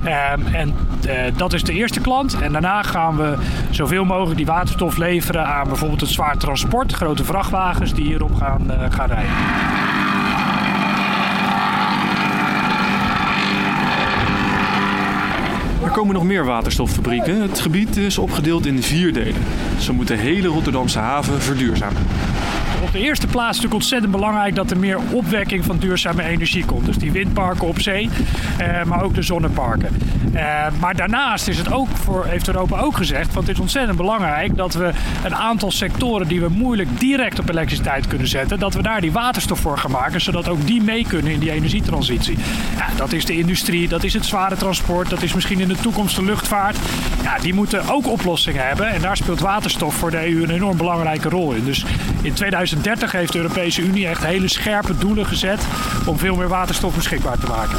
[0.06, 0.74] Uh, en
[1.06, 2.42] uh, dat is de eerste klant.
[2.42, 3.36] En daarna gaan we
[3.70, 8.72] zoveel mogelijk die waterstof leveren aan bijvoorbeeld het zwaar transport, grote vrachtwagens die hierop gaan,
[8.90, 9.93] gaan rijden.
[15.94, 17.42] Komen nog meer waterstoffabrieken.
[17.42, 19.42] Het gebied is opgedeeld in vier delen.
[19.80, 22.02] Zo moet de hele Rotterdamse haven verduurzamen.
[22.84, 26.66] Op de eerste plaats is het ontzettend belangrijk dat er meer opwekking van duurzame energie
[26.66, 26.86] komt.
[26.86, 28.10] Dus die windparken op zee,
[28.58, 29.98] eh, maar ook de zonneparken.
[30.34, 33.98] Eh, maar daarnaast is het ook voor, heeft Europa ook gezegd, want het is ontzettend
[33.98, 34.92] belangrijk dat we
[35.24, 39.12] een aantal sectoren die we moeilijk direct op elektriciteit kunnen zetten, dat we daar die
[39.12, 42.38] waterstof voor gaan maken, zodat ook die mee kunnen in die energietransitie.
[42.96, 46.16] Dat is de industrie, dat is het zware transport, dat is misschien in de toekomst
[46.16, 46.78] de luchtvaart.
[47.24, 50.78] Ja, die moeten ook oplossingen hebben en daar speelt waterstof voor de EU een enorm
[50.78, 51.66] belangrijke rol in.
[51.66, 51.86] Dus
[52.22, 52.34] in
[52.74, 55.66] 2030 heeft de Europese Unie echt hele scherpe doelen gezet
[56.06, 57.78] om veel meer waterstof beschikbaar te maken.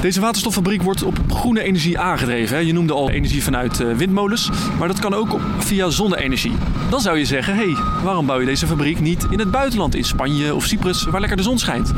[0.00, 2.66] Deze waterstoffabriek wordt op groene energie aangedreven.
[2.66, 6.52] Je noemde al energie vanuit eh, windmolens, maar dat kan ook via zonne-energie.
[6.90, 9.94] Dan zou je zeggen, hé, hey, waarom bouw je deze fabriek niet in het buitenland,
[9.94, 11.92] in Spanje of Cyprus, waar lekker de zon schijnt?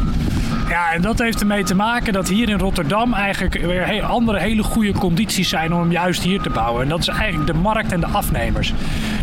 [0.72, 4.62] Ja, en dat heeft ermee te maken dat hier in Rotterdam eigenlijk weer andere hele
[4.62, 6.82] goede condities zijn om hem juist hier te bouwen.
[6.82, 8.72] En dat is eigenlijk de markt en de afnemers.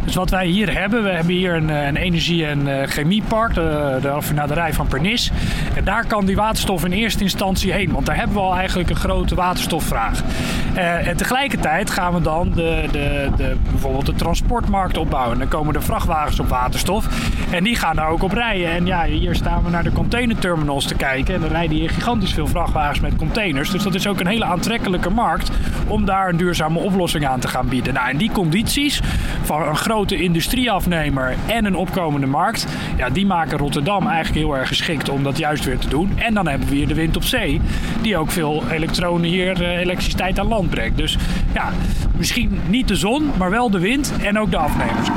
[0.09, 3.97] Dus wat wij hier hebben, we hebben hier een, een energie- en uh, chemiepark, de,
[4.01, 5.31] de raffinaderij van Pernis.
[5.75, 8.89] En daar kan die waterstof in eerste instantie heen, want daar hebben we al eigenlijk
[8.89, 10.21] een grote waterstofvraag.
[10.75, 15.39] Uh, en tegelijkertijd gaan we dan de, de, de, bijvoorbeeld de transportmarkt opbouwen.
[15.39, 17.07] Dan komen de vrachtwagens op waterstof
[17.51, 18.71] en die gaan daar ook op rijden.
[18.71, 21.35] En ja, hier staan we naar de containerterminals te kijken.
[21.35, 23.71] En dan rijden hier gigantisch veel vrachtwagens met containers.
[23.71, 25.51] Dus dat is ook een hele aantrekkelijke markt
[25.87, 27.93] om daar een duurzame oplossing aan te gaan bieden.
[27.93, 29.01] Nou, en die condities
[29.41, 34.67] van een grote industrieafnemer en een opkomende markt, ja, die maken Rotterdam eigenlijk heel erg
[34.67, 36.12] geschikt om dat juist weer te doen.
[36.17, 37.62] En dan hebben we hier de wind op zee,
[38.01, 40.97] die ook veel elektronen hier, uh, elektriciteit aan land brengt.
[40.97, 41.17] Dus
[41.53, 41.69] ja,
[42.17, 45.07] misschien niet de zon, maar wel de wind en ook de afnemers.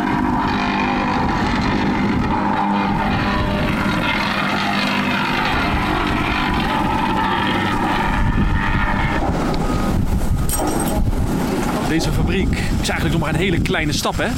[12.42, 14.28] Fabriek is eigenlijk nog maar een hele kleine stap, hè?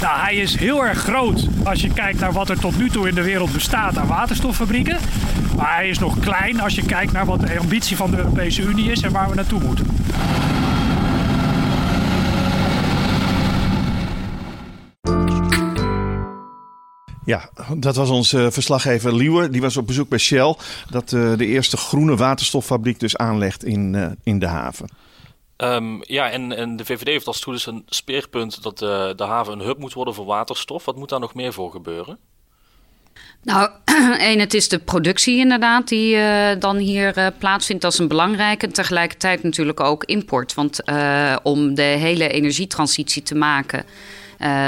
[0.00, 3.08] Nou, hij is heel erg groot als je kijkt naar wat er tot nu toe
[3.08, 4.98] in de wereld bestaat aan waterstoffabrieken.
[5.56, 8.62] Maar hij is nog klein als je kijkt naar wat de ambitie van de Europese
[8.62, 9.86] Unie is en waar we naartoe moeten.
[17.24, 19.50] Ja, dat was onze verslaggever Liewe.
[19.50, 20.54] Die was op bezoek bij Shell.
[20.90, 24.88] Dat uh, de eerste groene waterstoffabriek dus aanlegt in, uh, in de haven.
[25.62, 29.24] Um, ja, en, en de VVD heeft als het is een speerpunt dat de, de
[29.24, 30.84] haven een hub moet worden voor waterstof.
[30.84, 32.18] Wat moet daar nog meer voor gebeuren?
[33.42, 33.70] Nou,
[34.18, 37.82] één, het is de productie inderdaad die uh, dan hier uh, plaatsvindt.
[37.82, 38.70] Dat is een belangrijke.
[38.70, 40.54] Tegelijkertijd natuurlijk ook import.
[40.54, 43.84] Want uh, om de hele energietransitie te maken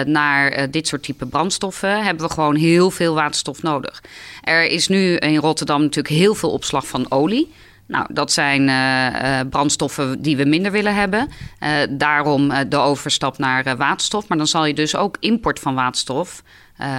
[0.06, 2.04] naar dit soort type brandstoffen...
[2.04, 4.02] hebben we gewoon heel veel waterstof nodig.
[4.42, 7.52] Er is nu in Rotterdam natuurlijk heel veel opslag van olie...
[7.92, 11.28] Nou, dat zijn uh, brandstoffen die we minder willen hebben.
[11.60, 14.28] Uh, daarom de overstap naar waterstof.
[14.28, 16.42] Maar dan zal je dus ook import van waterstof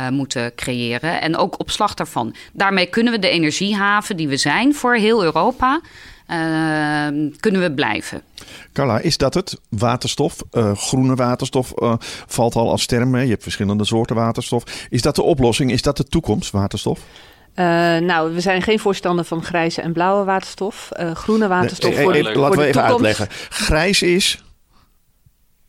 [0.09, 1.21] moeten creëren.
[1.21, 2.35] En ook opslag daarvan.
[2.53, 5.81] Daarmee kunnen we de energiehaven die we zijn voor heel Europa.
[7.39, 8.21] kunnen we blijven.
[8.73, 9.59] Carla, is dat het?
[9.69, 11.73] Waterstof, groene waterstof
[12.27, 13.17] valt al als term.
[13.17, 14.63] Je hebt verschillende soorten waterstof.
[14.89, 15.71] Is dat de oplossing?
[15.71, 16.99] Is dat de toekomst, waterstof?
[17.55, 17.65] Uh,
[17.97, 20.89] nou, we zijn geen voorstander van grijze en blauwe waterstof.
[20.99, 23.05] Uh, groene waterstof nee, voor, even, de, Laten we even toekomst.
[23.05, 23.27] uitleggen.
[23.49, 24.43] Grijs is...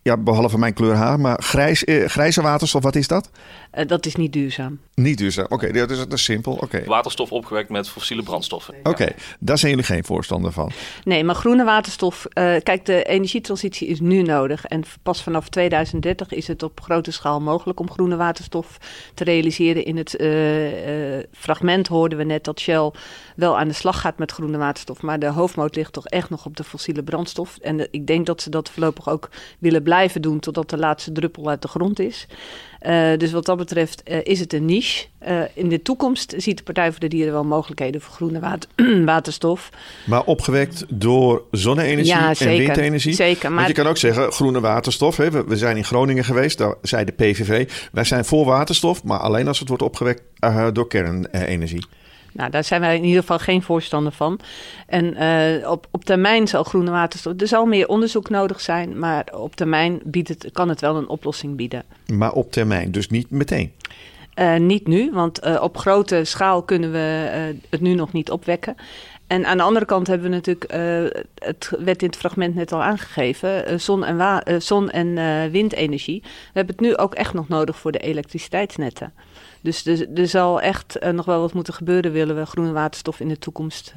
[0.03, 1.21] Ja, behalve mijn kleur haar.
[1.21, 3.31] Maar grijs, eh, grijze waterstof, wat is dat?
[3.79, 4.79] Uh, dat is niet duurzaam.
[4.95, 5.45] Niet duurzaam.
[5.45, 6.53] Oké, okay, dat, is, dat is simpel.
[6.53, 6.65] Oké.
[6.65, 6.85] Okay.
[6.85, 8.75] Waterstof opgewekt met fossiele brandstoffen.
[8.79, 10.71] Oké, okay, daar zijn jullie geen voorstander van.
[11.05, 12.27] Nee, maar groene waterstof...
[12.27, 14.65] Uh, kijk, de energietransitie is nu nodig.
[14.65, 17.81] En pas vanaf 2030 is het op grote schaal mogelijk...
[17.81, 18.79] om groene waterstof
[19.15, 19.85] te realiseren.
[19.85, 22.91] In het uh, fragment hoorden we net dat Shell
[23.37, 25.03] wel aan de slag gaat met groene waterstof.
[25.03, 27.59] Maar de hoofdmoot ligt toch echt nog op de fossiele brandstof.
[27.59, 30.41] En ik denk dat ze dat voorlopig ook willen blijven doen...
[30.41, 32.27] totdat de laatste druppel uit de grond is.
[32.87, 35.07] Uh, dus wat dat betreft uh, is het een niche.
[35.29, 38.69] Uh, in de toekomst ziet de Partij voor de Dieren wel mogelijkheden voor groene water,
[39.05, 39.71] waterstof.
[40.07, 43.13] Maar opgewekt door zonne-energie ja, en windenergie?
[43.13, 43.49] Zeker.
[43.49, 43.65] Maar...
[43.65, 45.17] Want je kan ook zeggen, groene waterstof.
[45.17, 45.31] Hè?
[45.31, 47.71] We, we, zijn in Groningen geweest, daar zei de PVV...
[47.93, 50.23] wij zijn voor waterstof, maar alleen als het wordt opgewekt
[50.73, 51.87] door kernenergie.
[52.37, 54.41] Nou, daar zijn wij in ieder geval geen voorstander van.
[54.87, 57.33] En uh, op, op termijn zal groene waterstof...
[57.41, 61.09] Er zal meer onderzoek nodig zijn, maar op termijn biedt het, kan het wel een
[61.09, 61.83] oplossing bieden.
[62.13, 63.73] Maar op termijn, dus niet meteen?
[64.39, 67.29] Uh, niet nu, want uh, op grote schaal kunnen we
[67.71, 68.75] het nu nog niet opwekken.
[69.27, 72.73] En aan de andere kant hebben we natuurlijk, uh, het werd in het fragment net
[72.73, 75.15] al aangegeven, uh, zon- en, wa- uh, zon en
[75.51, 76.21] windenergie.
[76.23, 79.13] We hebben het nu ook echt nog nodig voor de elektriciteitsnetten.
[79.65, 83.29] Dus er, er zal echt nog wel wat moeten gebeuren, willen we groene waterstof in
[83.29, 83.95] de toekomst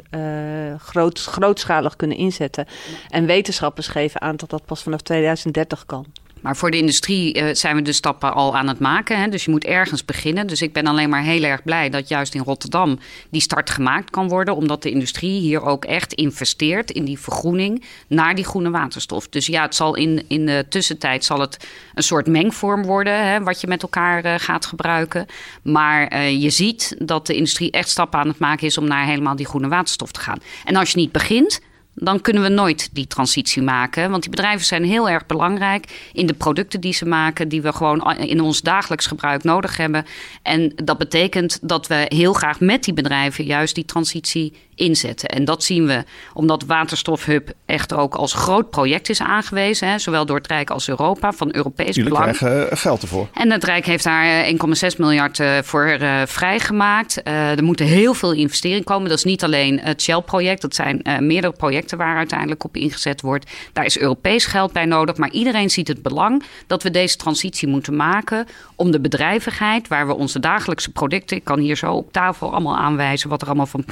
[0.77, 2.65] groot, grootschalig kunnen inzetten.
[3.09, 6.05] En wetenschappers geven aan dat dat pas vanaf 2030 kan.
[6.41, 9.19] Maar voor de industrie uh, zijn we de stappen al aan het maken.
[9.19, 9.27] Hè?
[9.27, 10.47] Dus je moet ergens beginnen.
[10.47, 14.09] Dus ik ben alleen maar heel erg blij dat juist in Rotterdam die start gemaakt
[14.09, 14.55] kan worden.
[14.55, 19.27] Omdat de industrie hier ook echt investeert in die vergroening naar die groene waterstof.
[19.29, 23.27] Dus ja, het zal in, in de tussentijd zal het een soort mengvorm worden.
[23.27, 25.25] Hè, wat je met elkaar uh, gaat gebruiken.
[25.61, 29.05] Maar uh, je ziet dat de industrie echt stappen aan het maken is om naar
[29.05, 30.39] helemaal die groene waterstof te gaan.
[30.65, 31.59] En als je niet begint
[31.99, 34.09] dan kunnen we nooit die transitie maken.
[34.09, 37.73] Want die bedrijven zijn heel erg belangrijk in de producten die ze maken, die we
[37.73, 40.05] gewoon in ons dagelijks gebruik nodig hebben.
[40.41, 45.29] En dat betekent dat we heel graag met die bedrijven juist die transitie inzetten.
[45.29, 49.87] En dat zien we omdat Waterstofhub echt ook als groot project is aangewezen.
[49.89, 52.37] Hè, zowel door het Rijk als Europa, van Europees Jullie belang.
[52.37, 53.27] krijgen eh, geld ervoor.
[53.33, 54.55] En het Rijk heeft daar eh,
[54.91, 57.23] 1,6 miljard eh, voor eh, vrijgemaakt.
[57.23, 59.09] Eh, er moeten heel veel investeringen komen.
[59.09, 60.61] Dat is niet alleen het Shell-project.
[60.61, 63.51] Dat zijn eh, meerdere projecten waar uiteindelijk op ingezet wordt.
[63.73, 65.17] Daar is Europees geld bij nodig.
[65.17, 68.45] Maar iedereen ziet het belang dat we deze transitie moeten maken.
[68.75, 71.37] Om de bedrijvigheid, waar we onze dagelijkse producten...
[71.37, 73.29] ik kan hier zo op tafel allemaal aanwijzen...
[73.29, 73.85] wat er allemaal van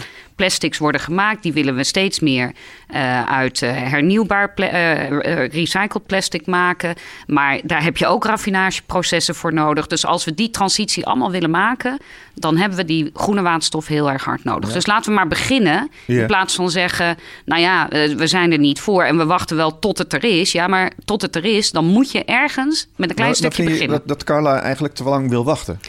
[0.78, 1.44] worden gemaakt.
[1.44, 2.52] Die willen we steeds meer
[2.88, 6.96] eh, uit eh, hernieuwbaar pla- eh, recycled plastic maken.
[7.28, 9.88] Maar daar heb je ook raffinageprocessen voor nodig.
[9.88, 11.98] Dus als we die transitie allemaal willen maken,
[12.34, 14.72] dan hebben we die groene waterstof heel erg hard nodig.
[14.74, 15.90] Dus laten we maar beginnen.
[16.06, 16.22] Ja.
[16.22, 19.80] In plaats van zeggen, nou ja, we zijn er niet voor en we wachten wel
[19.80, 20.52] tot het er is.
[20.52, 23.64] Ja, maar tot het er is, dan moet je ergens met een klein Nou, stukje
[23.64, 23.98] je beginnen.
[23.98, 25.80] dat, dat Carla eigenlijk te lang wil wachten.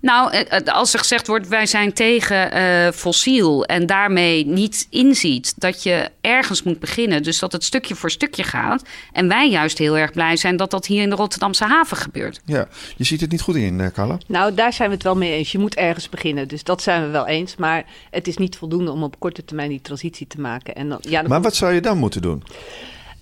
[0.00, 4.86] Nou, eh, eh, als er gezegd wordt wij zijn tegen eh, fossiel en daarmee niet
[4.90, 8.82] inziet dat je ergens moet beginnen, dus dat het stukje voor stukje gaat.
[9.12, 12.40] En wij juist heel erg blij zijn dat dat hier in de Rotterdamse haven gebeurt.
[12.44, 14.18] Ja, je ziet het niet goed in, eh, Carla.
[14.26, 15.52] Nou, daar zijn we het wel mee eens.
[15.52, 16.48] Je moet ergens beginnen.
[16.48, 17.56] Dus dat zijn we wel eens.
[17.56, 20.74] Maar het is niet voldoende om op korte termijn die transitie te maken.
[20.74, 22.42] En dan, ja, dan Maar wat zou je dan moeten doen?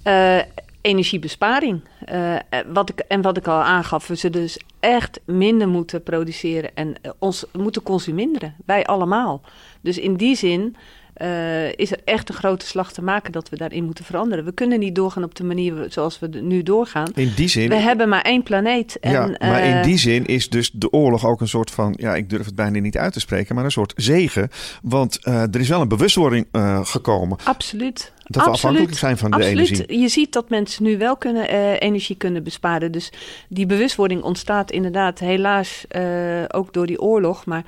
[0.02, 0.38] Eh,
[0.84, 1.80] energiebesparing.
[2.04, 2.36] Eh,
[2.72, 6.94] wat ik, en wat ik al aangaf, we zullen dus echt minder moeten produceren en
[7.02, 8.54] eh, ons moeten consumeren.
[8.66, 9.40] Wij allemaal.
[9.80, 10.76] Dus in die zin
[11.14, 14.44] eh, is er echt een grote slag te maken dat we daarin moeten veranderen.
[14.44, 17.10] We kunnen niet doorgaan op de manier zoals we nu doorgaan.
[17.14, 17.68] In die zin.
[17.68, 18.98] We hebben maar één planeet.
[19.00, 22.14] En, ja, maar in die zin is dus de oorlog ook een soort van, ja,
[22.14, 24.48] ik durf het bijna niet uit te spreken, maar een soort zegen.
[24.82, 26.46] Want er is wel een bewustwording
[26.82, 28.12] gekomen Absoluut.
[28.24, 29.70] Dat we afhankelijk zijn van de Absoluut.
[29.70, 30.00] energie.
[30.00, 32.92] Je ziet dat mensen nu wel kunnen, eh, energie kunnen besparen.
[32.92, 33.12] Dus
[33.48, 36.02] die bewustwording ontstaat inderdaad helaas eh,
[36.48, 37.44] ook door die oorlog.
[37.46, 37.64] Maar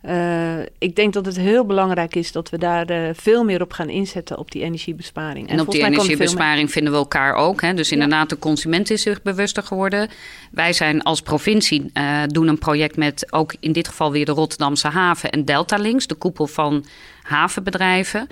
[0.00, 3.72] eh, ik denk dat het heel belangrijk is dat we daar eh, veel meer op
[3.72, 5.48] gaan inzetten op die energiebesparing.
[5.48, 7.60] En, op die er energiebesparing vinden we elkaar ook.
[7.60, 7.74] Hè?
[7.74, 7.94] Dus Ja.
[7.94, 10.08] inderdaad, de consument is zich bewuster geworden.
[10.50, 14.32] Wij zijn als provincie eh, doen een project met ook in dit geval weer de
[14.32, 16.84] Rotterdamse haven en Delta Links, de koepel van
[17.22, 18.26] havenbedrijven.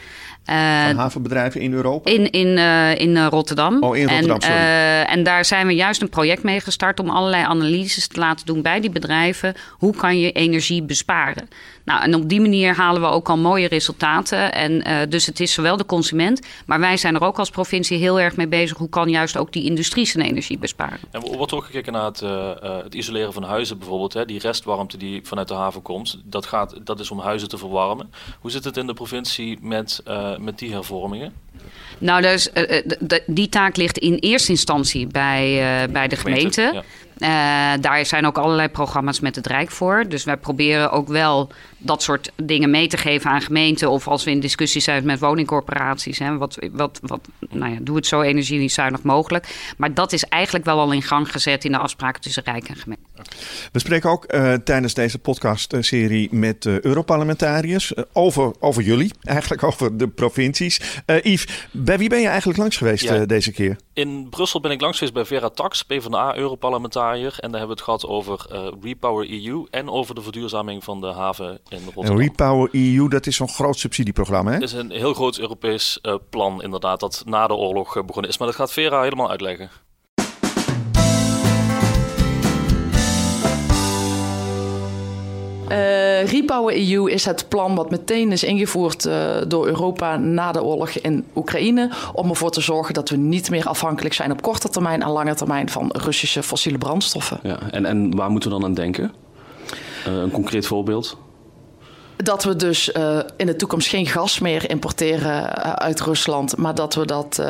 [0.46, 2.10] Eh, Van havenbedrijven in Europa.
[2.10, 3.82] in, in, eh, in eh, Rotterdam.
[3.82, 4.56] Oh, in Rotterdam, en, sorry.
[4.56, 8.46] eh, en daar zijn we juist een project mee gestart om allerlei analyses te laten
[8.46, 9.54] doen bij die bedrijven.
[9.72, 11.48] Hoe kan je energie besparen?
[11.84, 14.52] Nou, en op die manier halen we ook al mooie resultaten.
[14.52, 17.98] En eh, dus het is zowel de consument, maar wij zijn er ook als provincie
[17.98, 18.76] heel erg mee bezig.
[18.76, 20.98] Hoe kan juist ook die industrie zijn energie besparen?
[21.10, 24.12] En er wordt ook gekeken naar het, eh, eh, het isoleren van huizen bijvoorbeeld.
[24.12, 24.24] Hè.
[24.24, 28.10] Die restwarmte die vanuit de haven komt, dat, gaat, dat is om huizen te verwarmen.
[28.40, 31.32] Hoe zit het in de provincie met, eh, met die hervormingen?
[31.98, 36.70] Nou, dus, eh, eh, die taak ligt in eerste instantie bij, eh, bij de gemeente.
[36.72, 36.82] Ja.
[37.18, 37.28] Eh,
[37.80, 40.04] daar zijn ook allerlei programma's met het Rijk voor.
[40.08, 43.90] Dus wij proberen ook wel dat soort dingen mee te geven aan gemeenten.
[43.90, 46.18] Of als we in discussie zijn met woningcorporaties.
[46.18, 49.74] Hè, wat, wat, wat, nou ja, doe het zo energiezuinig mogelijk.
[49.76, 52.76] Maar dat is eigenlijk wel al in gang gezet in de afspraken tussen Rijk en
[52.76, 53.04] gemeente.
[53.72, 59.96] We spreken ook eh, tijdens deze podcastserie met eh, Europarlementariërs over, over jullie, eigenlijk over
[59.96, 60.80] de provincies.
[61.06, 63.26] Eh Yves, bij wie ben je eigenlijk langs geweest Ja.
[63.26, 63.76] deze keer?
[63.96, 67.36] In Brussel ben ik langs geweest bij Vera Tax, PvdA-europarlementariër.
[67.40, 71.00] En daar hebben we het gehad over eh, Repower EU en over de verduurzaming van
[71.00, 72.18] de haven in En Rotterdam.
[72.18, 74.56] Repower EU, dat is zo'n groot subsidieprogramma, hè?
[74.56, 78.30] Het is een heel groot Europees eh, plan inderdaad dat na de oorlog eh, begonnen
[78.30, 78.38] is.
[78.38, 79.70] Maar dat gaat Vera helemaal uitleggen.
[85.68, 90.62] Eh Repower EU is het plan wat meteen is ingevoerd eh, door Europa na de
[90.62, 91.90] oorlog in Oekraïne.
[92.12, 95.34] Om ervoor te zorgen dat we niet meer afhankelijk zijn op korte termijn en lange
[95.34, 97.38] termijn van Russische fossiele brandstoffen.
[97.42, 99.12] Ja, en, en waar moeten we dan aan denken?
[100.04, 101.16] Eh, een concreet voorbeeld?
[102.16, 102.88] Dat we dus
[103.36, 107.42] in de toekomst geen gas meer importeren uit Rusland, maar dat we dat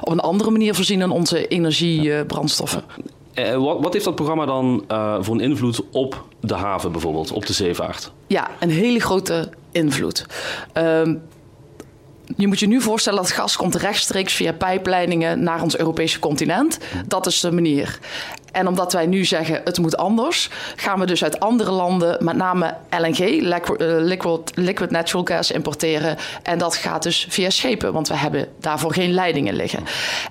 [0.00, 2.82] op een andere manier voorzien in onze energiebrandstoffen.
[3.36, 7.32] Eh, wat, wat heeft dat programma dan eh, voor een invloed op de haven bijvoorbeeld,
[7.32, 8.12] op de zeevaart?
[8.26, 10.26] Ja, een hele grote invloed.
[10.72, 11.14] Ehm,
[12.36, 16.78] je moet je nu voorstellen dat gas komt rechtstreeks via pijpleidingen naar ons Europese continent.
[17.06, 17.98] Dat is de manier.
[18.56, 22.36] En omdat wij nu zeggen het moet anders, gaan we dus uit andere landen met
[22.36, 26.16] name LNG, liquid, eh, liquid, liquid natural gas, importeren.
[26.42, 29.84] En dat gaat dus via schepen, want we hebben daarvoor geen leidingen liggen.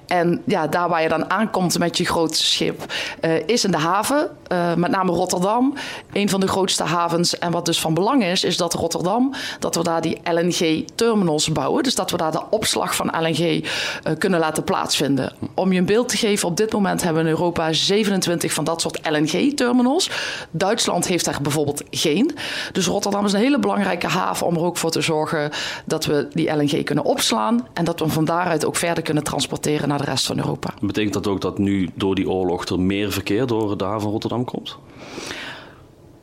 [0.07, 3.77] En ja, daar waar je dan aankomt met je grootste schip, eh, is in de
[3.77, 5.73] haven, eh, met name Rotterdam,
[6.13, 7.39] een van de grootste havens.
[7.39, 11.83] En wat dus van belang is, is dat Rotterdam, dat we daar die LNG-terminals bouwen.
[11.83, 13.69] Dus dat we daar de opslag van LNG
[14.17, 15.33] kunnen laten plaatsvinden.
[15.53, 18.53] Om je een beeld te geven, op dit moment hebben we in Europa 27 27
[18.53, 20.09] van dat soort LNG-terminals.
[20.51, 22.31] Duitsland heeft daar bijvoorbeeld geen.
[22.71, 25.51] Dus Rotterdam is een hele belangrijke haven om er ook voor te zorgen
[25.85, 29.23] dat we die LNG kunnen opslaan en dat we hem van daaruit ook verder kunnen
[29.23, 30.73] transporteren naar de rest van Europa.
[30.81, 34.45] Betekent dat ook dat nu door die oorlog er meer verkeer door de haven Rotterdam
[34.45, 34.77] komt?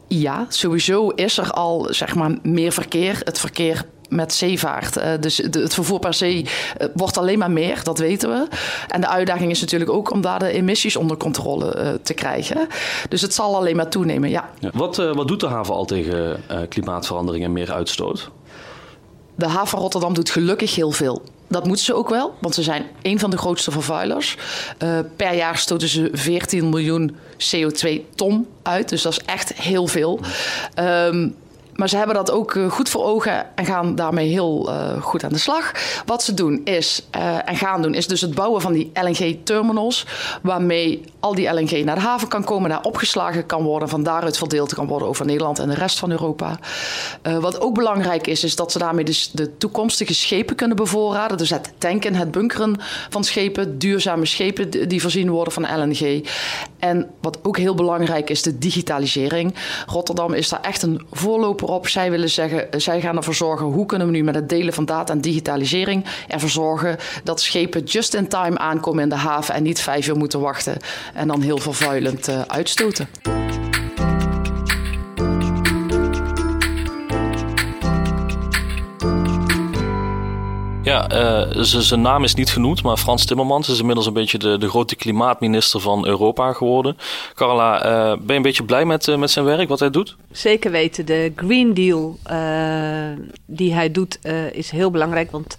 [0.09, 3.21] Ja, sowieso is er al zeg maar, meer verkeer.
[3.25, 4.97] Het verkeer met zeevaart.
[4.97, 8.47] Uh, dus de, het vervoer per zee uh, wordt alleen maar meer, dat weten we.
[8.89, 12.69] En de uitdaging is natuurlijk ook om daar de emissies onder controle uh, te krijgen.
[13.09, 14.51] Dus het zal alleen maar toenemen, ja.
[14.59, 14.71] ja.
[14.73, 18.31] Wat, wat doet de haven al tegen klimaatverandering en meer uitstoot?
[19.35, 21.23] De haven Rotterdam doet gelukkig heel veel.
[21.53, 24.37] Dat moeten ze ook wel, want ze zijn een van de grootste vervuilers.
[24.79, 30.21] Uh, per jaar stoten ze 14 miljoen CO2-ton uit, dus dat is echt heel veel.
[30.79, 31.35] Um,
[31.83, 35.25] maar ze hebben dat ook eh, goed voor ogen en gaan daarmee heel uh, goed
[35.25, 35.73] aan de slag.
[36.07, 40.07] Wat ze doen is, uh, en gaan doen, is dus het bouwen van die LNG-terminals.
[40.43, 43.89] Waarmee al die LNG naar de haven kan komen, daar opgeslagen kan worden.
[43.89, 46.59] Van daaruit verdeeld kan worden over Nederland en de rest van Europa.
[47.41, 51.39] wat ook belangrijk is, is dat ze daarmee dus de toekomstige schepen kunnen bevoorraden.
[51.39, 56.29] Dus het tanken, het bunkeren van schepen, duurzame schepen die voorzien worden van LNG.
[56.79, 59.55] En wat ook heel belangrijk is, de digitalisering.
[59.87, 64.07] Rotterdam is daar echt een voorloper Zij willen zeggen, zij gaan ervoor zorgen hoe kunnen
[64.07, 68.29] we nu met het delen van data en digitalisering ervoor zorgen dat schepen just in
[68.29, 70.77] time aankomen in de haven en niet vijf uur moeten wachten
[71.15, 73.09] en dan heel vervuilend uh, uitstoten.
[81.13, 84.69] Uh, zijn naam is niet genoemd, maar Frans Timmermans is inmiddels een beetje de, de
[84.69, 86.97] grote klimaatminister van Europa geworden.
[87.35, 90.17] Carla, uh, ben je een beetje blij met, uh, met zijn werk, wat hij doet?
[90.31, 91.07] Zeker weten.
[91.07, 92.19] De Green Deal
[93.47, 94.19] die hij doet
[94.53, 95.57] is heel belangrijk, want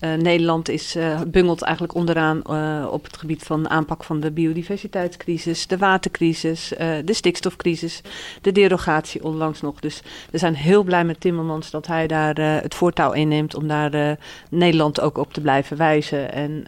[0.00, 4.30] uh, Nederland is, uh, bungelt eigenlijk onderaan uh, op het gebied van aanpak van de
[4.30, 6.72] biodiversiteitscrisis, de watercrisis,
[7.04, 8.00] de stikstofcrisis,
[8.40, 9.80] de derogatie onlangs nog.
[9.80, 14.18] Dus we zijn heel blij met Timmermans dat hij daar het voortouw inneemt om daar
[14.50, 16.32] Nederland ook op te blijven wijzen.
[16.32, 16.66] En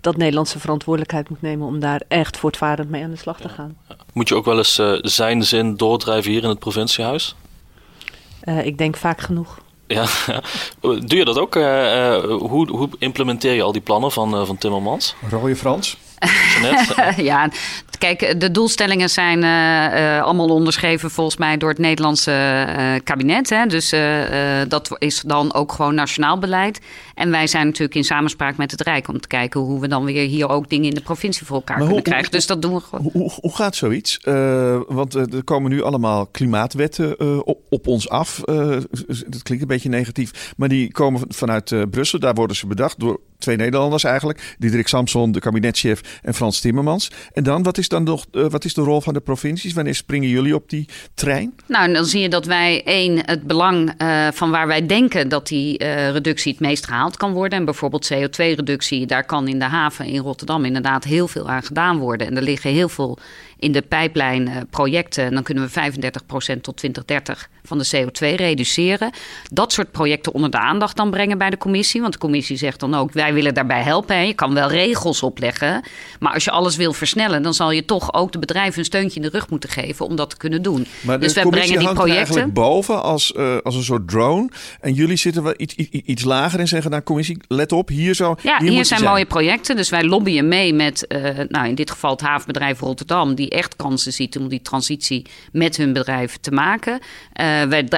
[0.00, 3.48] dat Nederland zijn verantwoordelijkheid moet nemen om daar echt voortvarend mee aan de slag te
[3.48, 3.76] gaan.
[4.12, 7.36] Moet je ook wel eens zijn zin doordrijven hier in het provinciehuis?
[8.62, 9.62] ik denk vaak genoeg.
[9.86, 10.06] Ja,
[10.80, 11.56] doe je dat ook?
[11.56, 15.14] Uh, hoe, hoe, implementeer je al die plannen van, uh, van Timmermans?
[15.30, 15.96] Rode Frans?
[17.16, 17.50] ja,
[18.12, 23.50] kijk, de doelstellingen zijn uh, allemaal onderschreven volgens mij door het Nederlandse uh, kabinet.
[23.50, 23.66] Hè?
[23.66, 23.94] Dus
[24.68, 26.80] dat is dan ook gewoon nationaal beleid.
[27.14, 30.04] En wij zijn natuurlijk in samenspraak met het Rijk om te kijken hoe we dan
[30.04, 32.30] weer hier ook dingen in de provincie voor elkaar kunnen krijgen.
[32.30, 33.10] dus dat doen we gewoon.
[33.12, 34.18] Hoe, hoe gaat zoiets?
[34.88, 38.40] want er komen nu allemaal klimaatwetten op, op, ons af.
[39.26, 42.18] dat klinkt een beetje negatief, maar die komen vanuit Brussel.
[42.18, 44.54] Daar worden ze bedacht door twee Nederlanders eigenlijk.
[44.58, 47.10] Diederik Samson, de kabinetchef, en Frans Timmermans.
[47.32, 49.72] En dan, wat is dan uh, wat is de rol van de provincies?
[49.72, 51.54] Wanneer springen jullie op die trein?
[51.66, 55.46] Nou, dan zie je dat wij één, het belang uh, van waar wij denken dat
[55.46, 57.58] die uh, reductie het meest gehaald kan worden.
[57.58, 61.98] En bijvoorbeeld CO2-reductie, daar kan in de haven in Rotterdam inderdaad heel veel aan gedaan
[61.98, 62.26] worden.
[62.26, 63.18] En er liggen heel veel
[63.64, 65.34] in de pijplijn uh, projecten.
[65.34, 69.10] Dan kunnen we 35% tot 2030 van de CO2 reduceren.
[69.52, 72.00] Dat soort projecten onder de aandacht dan brengen bij de commissie.
[72.00, 74.26] Want de commissie zegt dan ook, wij willen daarbij helpen.
[74.26, 75.82] Je kan wel regels opleggen.
[76.18, 79.16] Maar als je alles wil versnellen, dan zal je toch ook de bedrijven een steuntje
[79.16, 80.86] in de rug moeten geven om dat te kunnen doen.
[81.00, 82.16] Maar dus wij brengen die projecten.
[82.16, 84.48] eigenlijk boven als, uh, als een soort drone.
[84.80, 88.14] En jullie zitten wel iets, iets, iets lager en zeggen, nou commissie, let op, hier
[88.14, 88.36] zo.
[88.42, 89.76] Ja, hier, zijn, mooie projecten.
[89.76, 93.76] Dus wij lobbyen mee met, uh, nou in dit geval het havenbedrijf Rotterdam, die echt
[93.76, 96.92] kansen ziet om die transitie met hun bedrijf te maken.
[96.92, 97.88] Uh, wij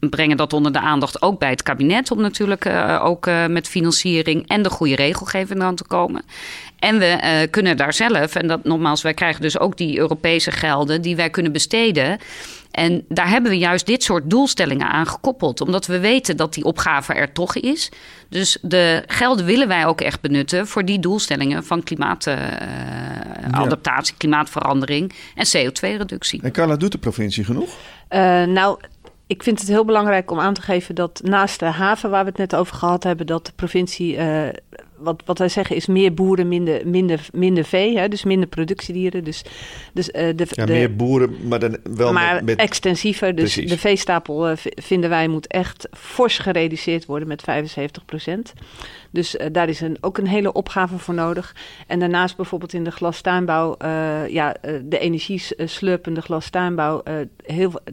[0.00, 3.68] brengen dat onder de aandacht ook bij het kabinet om natuurlijk uh, ook uh, met
[3.68, 6.22] financiering en de goede regelgeving aan te komen.
[6.78, 11.02] En we kunnen daar zelf, en dat nogmaals, wij krijgen dus ook die Europese gelden
[11.02, 12.18] die wij kunnen besteden.
[12.72, 16.64] En daar hebben we juist dit soort doelstellingen aan gekoppeld, omdat we weten dat die
[16.64, 17.88] opgave er toch is.
[18.28, 25.12] Dus de gelden willen wij ook echt benutten voor die doelstellingen van klimaatadaptatie, uh, klimaatverandering
[25.34, 26.42] en CO2-reductie.
[26.42, 27.70] En Carla, doet de provincie genoeg?
[28.10, 28.78] Uh, nou,
[29.32, 32.28] ik vind het heel belangrijk om aan te geven dat naast de haven waar we
[32.28, 34.48] het net over gehad hebben, dat de provincie uh,
[34.96, 37.98] wat, wat wij zeggen is meer boeren, minder, minder, minder vee.
[37.98, 38.08] Hè?
[38.08, 39.24] Dus minder productiedieren.
[39.24, 39.44] Dus,
[39.92, 42.58] dus, uh, de, ja, de, meer boeren, maar dan wel maar met, met...
[42.58, 43.34] extensiever.
[43.34, 43.70] Dus Precies.
[43.70, 48.52] de veestapel uh, vinden wij moet echt fors gereduceerd worden met 75 procent.
[49.12, 51.54] Dus uh, daar is een, ook een hele opgave voor nodig.
[51.86, 57.02] En daarnaast bijvoorbeeld in de glastuinbouw, uh, ja, uh, de energieslurpende glastuinbouw.
[57.44, 57.72] heel,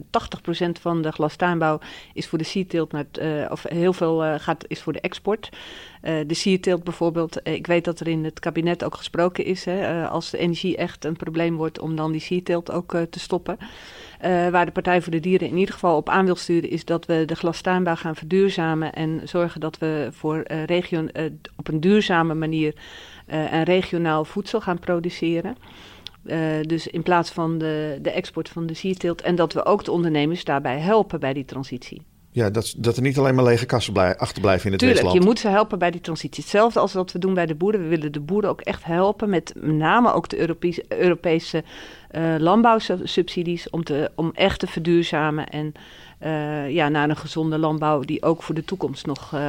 [0.80, 1.78] van de glastuinbouw
[2.14, 2.94] is voor de sierteelt,
[3.50, 5.48] of heel veel gaat, is voor de export.
[6.02, 10.08] de sierteelt bijvoorbeeld bijvoorbeeld, ik weet dat er in het kabinet ook gesproken is, hè,
[10.08, 13.58] als de energie echt een probleem wordt, om dan die sierteelt ook te stoppen.
[14.22, 17.06] Waar de Partij voor de Dieren in ieder geval op aan wil sturen, is dat
[17.06, 21.06] we de glastuinbouw gaan verduurzamen en zorgen dat we voor regio
[21.56, 22.74] op een duurzame manier
[23.26, 25.56] en regionaal voedsel gaan produceren.
[26.24, 29.22] Uh, dus in plaats van de, de export van de sierteelt.
[29.22, 32.02] En dat we ook de ondernemers daarbij helpen bij die transitie.
[32.32, 35.24] Ja, dat, dat er niet alleen maar lege kassen blij, achterblijven in het Tuurlijk, Westland.
[35.24, 36.42] je moet ze helpen bij die transitie.
[36.42, 37.82] Hetzelfde als wat we doen bij de boeren.
[37.82, 41.62] We willen de boeren ook echt helpen met met name ook de Europese, Europese uh,
[42.38, 43.70] landbouwsubsidies...
[43.70, 45.72] Om, te, om echt te verduurzamen en
[46.26, 49.40] uh, ja, naar een gezonde landbouw die ook voor de toekomst nog uh,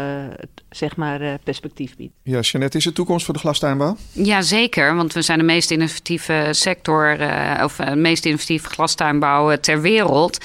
[0.70, 2.14] zeg maar, uh, perspectief biedt.
[2.24, 3.98] Ja, Jeanette, is er toekomst voor de glastuinbouw?
[4.12, 4.96] Ja, zeker.
[4.96, 7.18] Want we zijn de meest innovatieve sector,
[7.64, 10.38] of de meest innovatieve glastuinbouw ter wereld.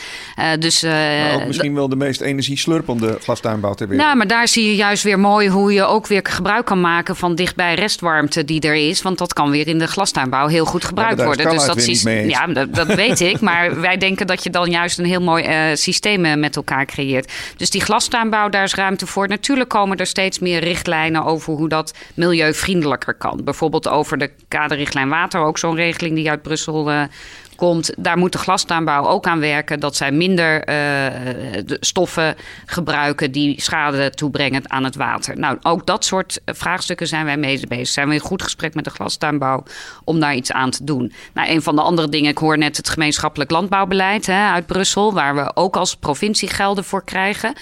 [0.59, 4.07] dus, maar ook misschien wel de meest energieslurpende glastuinbouw ter wereld.
[4.07, 7.17] Nou, maar daar zie je juist weer mooi hoe je ook weer gebruik kan maken
[7.17, 9.03] van dichtbij restwarmte die er is.
[9.03, 11.51] Want dat kan weer in de glastuinbouw heel goed gebruikt ja, worden.
[11.51, 13.41] Dus dat is, ja, dat, dat weet ik.
[13.41, 15.45] Maar wij denken dat je dan juist een heel mooi
[15.77, 17.33] systeem met elkaar creëert.
[17.57, 19.29] Dus die glastuinbouw, daar is ruimte voor.
[19.29, 23.41] Natuurlijk komen er steeds meer richtlijnen over hoe dat milieuvriendelijker kan.
[23.45, 27.03] Bijvoorbeeld over de kaderrichtlijn water, ook zo'n regeling die uit Brussel uh,
[27.57, 27.93] komt.
[27.97, 29.81] Daar moet de glastuinbouw ook aan werken.
[29.81, 32.37] Dat zij minder uh, stoffen
[32.67, 35.39] gebruiken die schade toebrengen aan het water.
[35.39, 37.89] Nou, ook dat soort vraagstukken zijn wij mee bezig.
[37.89, 39.63] Zijn we in goed gesprek met de glastuinbouw
[40.05, 41.13] om daar iets aan te doen.
[41.35, 45.15] Nou, een van de andere dingen, ik hoor net het gemeenschappelijk landbouwbeleid hè, uit Brussel,
[45.15, 47.55] waar we ook als provincie gelden voor krijgen.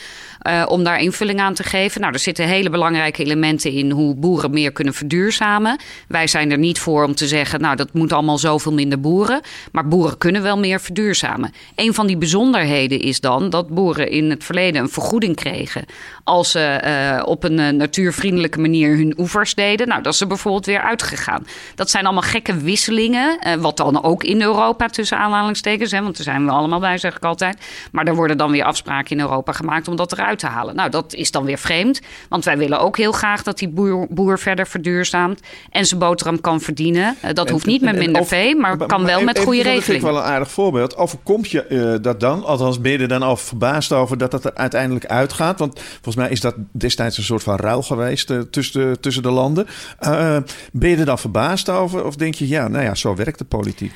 [0.48, 2.00] Uh, om daar invulling aan te geven.
[2.00, 5.78] Nou, er zitten hele belangrijke elementen in hoe boeren meer kunnen verduurzamen.
[6.08, 9.40] Wij zijn er niet voor om te zeggen, nou, dat moet allemaal zoveel minder boeren.
[9.72, 11.52] Maar boeren kunnen wel meer verduurzamen.
[11.74, 15.84] Een van die bijzonderheden is dan dat boeren in het verleden een vergoeding kregen
[16.24, 19.88] als ze uh, op een uh, natuurvriendelijke manier hun oevers deden.
[19.88, 21.46] Nou, dat is er bijvoorbeeld weer uitgegaan.
[21.74, 23.38] Dat zijn allemaal gekke wisselingen.
[23.60, 25.90] Wat dan ook in Europa tussen aanhalingstekens.
[25.90, 27.58] Hè, want daar zijn we allemaal bij, zeg ik altijd.
[27.92, 30.74] Maar er worden dan weer afspraken in Europa gemaakt om dat eruit te halen.
[30.76, 32.00] Nou, dat is dan weer vreemd.
[32.28, 35.40] Want wij willen ook heel graag dat die boer, boer verder verduurzaamt.
[35.70, 37.16] En zijn boterham kan verdienen.
[37.32, 39.74] dat hoeft niet met minder vee, maar kan wel met goede regelingen.
[39.74, 40.96] Dat vind ik wel een aardig voorbeeld.
[40.96, 42.44] Overkomt je dat dan?
[42.44, 45.58] Althans, ben je er dan al verbaasd over dat dat er uiteindelijk uitgaat?
[45.58, 49.22] Want volgens mij is dat destijds een soort van ruil geweest uh, tussen, de, tussen
[49.22, 49.66] de landen.
[50.00, 50.36] Uh,
[50.72, 52.04] ben je er dan verbaasd over?
[52.04, 53.92] Of denk je, ja, nou ja, zo werkt de politiek?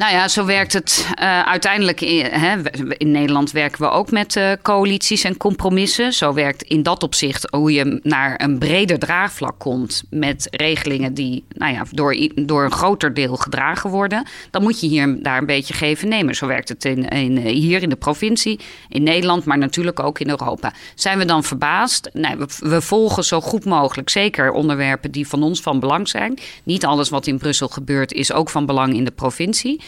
[0.00, 2.00] Nou ja, zo werkt het uh, uiteindelijk.
[2.00, 2.56] In, hè,
[2.96, 6.12] in Nederland werken we ook met uh, coalities en compromissen.
[6.12, 11.44] Zo werkt in dat opzicht hoe je naar een breder draagvlak komt met regelingen die
[11.48, 14.26] nou ja, door, door een groter deel gedragen worden.
[14.50, 16.34] Dan moet je hier daar een beetje geven nemen.
[16.34, 20.28] Zo werkt het in, in, hier in de provincie, in Nederland, maar natuurlijk ook in
[20.28, 20.72] Europa.
[20.94, 22.10] Zijn we dan verbaasd?
[22.12, 26.38] Nee, we volgen zo goed mogelijk zeker onderwerpen die van ons van belang zijn.
[26.64, 29.80] Niet alles wat in Brussel gebeurt is ook van belang in de provincie.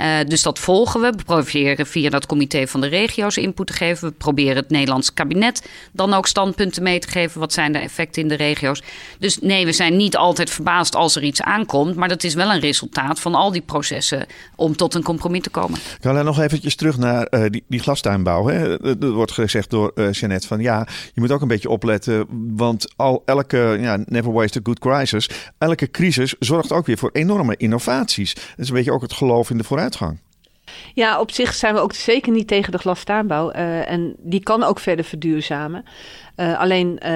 [0.00, 1.10] Uh, dus dat volgen we.
[1.16, 4.08] We proberen via dat comité van de regio's input te geven.
[4.08, 7.40] We proberen het Nederlands kabinet dan ook standpunten mee te geven.
[7.40, 8.82] Wat zijn de effecten in de regio's?
[9.18, 11.96] Dus nee, we zijn niet altijd verbaasd als er iets aankomt.
[11.96, 15.50] Maar dat is wel een resultaat van al die processen om tot een compromis te
[15.50, 15.78] komen.
[15.78, 18.46] Ik wil nog eventjes terug naar uh, die, die glastuinbouw.
[18.46, 18.84] Hè.
[19.00, 22.26] Er wordt gezegd door uh, Jeannette van ja, je moet ook een beetje opletten.
[22.56, 25.30] Want al elke, ja, never waste a good crisis.
[25.58, 28.34] Elke crisis zorgt ook weer voor enorme innovaties.
[28.34, 30.18] Dat is een beetje ook het geloof de vooruitgang.
[30.94, 33.52] Ja, op zich zijn we ook zeker niet tegen de glastuinbouw.
[33.52, 35.84] Uh, en die kan ook verder verduurzamen.
[36.36, 37.10] Uh, alleen uh,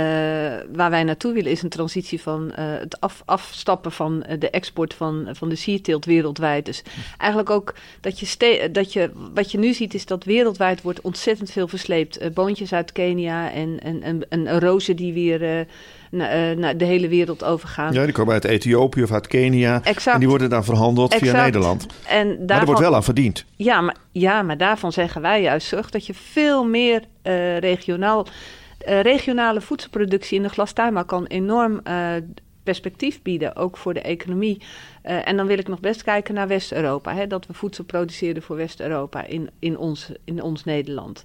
[0.73, 5.29] waar wij naartoe willen is een transitie van het af, afstappen van de export van,
[5.33, 6.65] van de sierteelt wereldwijd.
[6.65, 6.83] Dus
[7.19, 11.51] eigenlijk ook dat je, dat je, wat je nu ziet is dat wereldwijd wordt ontzettend
[11.51, 12.35] veel versleept.
[12.35, 15.67] boontjes uit Kenia en, en, en, en rozen die weer
[16.17, 17.93] naar, naar de hele wereld overgaan.
[17.93, 19.81] Ja, die komen uit Ethiopië of uit Kenia.
[19.83, 20.15] Exact.
[20.15, 21.31] En die worden dan verhandeld exact.
[21.31, 21.87] via Nederland.
[22.09, 23.45] En daarvan, maar er wordt wel aan verdiend.
[23.57, 28.27] Ja maar, ja, maar daarvan zeggen wij juist, zorg dat je veel meer uh, regionaal...
[28.89, 32.07] Uh, regionale voedselproductie in de glastuinbouw kan enorm uh,
[32.63, 34.63] perspectief bieden, ook voor de economie.
[35.05, 37.27] Uh, en dan wil ik nog best kijken naar West-Europa.
[37.27, 41.25] Dat we voedsel produceren voor West-Europa in, in, ons, in ons Nederland.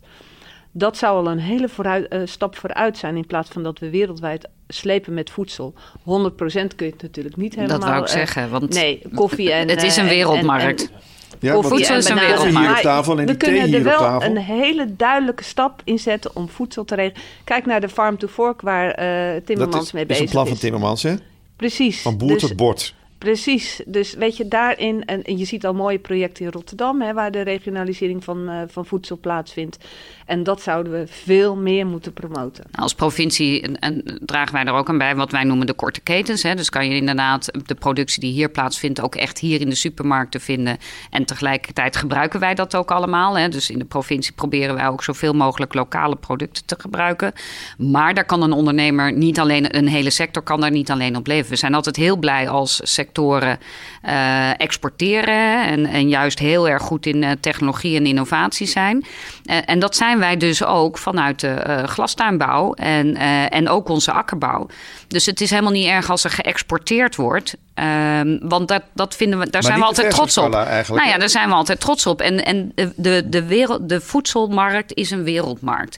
[0.79, 3.89] Dat zou al een hele vooruit, uh, stap vooruit zijn in plaats van dat we
[3.89, 5.73] wereldwijd slepen met voedsel.
[5.99, 7.79] 100% kun je het natuurlijk niet helemaal...
[7.79, 9.69] Dat wou ik uh, zeggen, want nee, koffie en...
[9.69, 10.81] het is een wereldmarkt.
[10.81, 10.99] En, en,
[11.39, 12.67] ja, voedsel is een wereldmarkt.
[12.67, 15.81] hier op tafel en we die thee kunnen hier er wel een hele duidelijke stap
[15.83, 17.23] in zetten om voedsel te regelen.
[17.43, 20.31] Kijk naar de Farm to Fork waar uh, Timmermans dat is, mee is bezig een
[20.31, 20.57] plan van.
[20.57, 21.15] Timmermans, hè?
[21.55, 22.01] Precies.
[22.01, 22.93] Van boer dus, tot bord.
[23.19, 27.31] Precies, dus weet je, daarin, en, je ziet al mooie projecten in Rotterdam, hè, waar
[27.31, 29.77] de regionalisering van, uh, van voedsel plaatsvindt.
[30.25, 32.63] En dat zouden we veel meer moeten promoten.
[32.71, 36.01] Als provincie en, en, dragen wij er ook aan bij wat wij noemen de korte
[36.01, 36.43] ketens.
[36.43, 36.55] Hè.
[36.55, 40.41] Dus kan je inderdaad de productie die hier plaatsvindt ook echt hier in de supermarkten
[40.41, 40.77] vinden.
[41.09, 43.37] En tegelijkertijd gebruiken wij dat ook allemaal.
[43.37, 43.49] Hè.
[43.49, 47.33] Dus in de provincie proberen wij ook zoveel mogelijk lokale producten te gebruiken.
[47.77, 51.27] Maar daar kan een ondernemer niet alleen, een hele sector kan daar niet alleen op
[51.27, 51.49] leven.
[51.49, 52.79] We zijn altijd heel blij als
[53.09, 53.59] sectoren
[54.05, 59.05] uh, exporteren en, en juist heel erg goed in uh, technologie en innovatie zijn.
[59.45, 63.15] Uh, en dat zijn wij dus ook vanuit de glastuinbouw en,
[63.49, 64.67] en ook onze akkerbouw.
[65.07, 67.57] Dus het is helemaal niet erg als er geëxporteerd wordt.
[67.75, 70.51] Uh, want dat, dat vinden we, daar maar zijn we altijd trots op.
[70.51, 72.21] Nou ja, daar zijn we altijd trots op.
[72.21, 75.97] En, en de, de, de, wereld, de voedselmarkt is een wereldmarkt.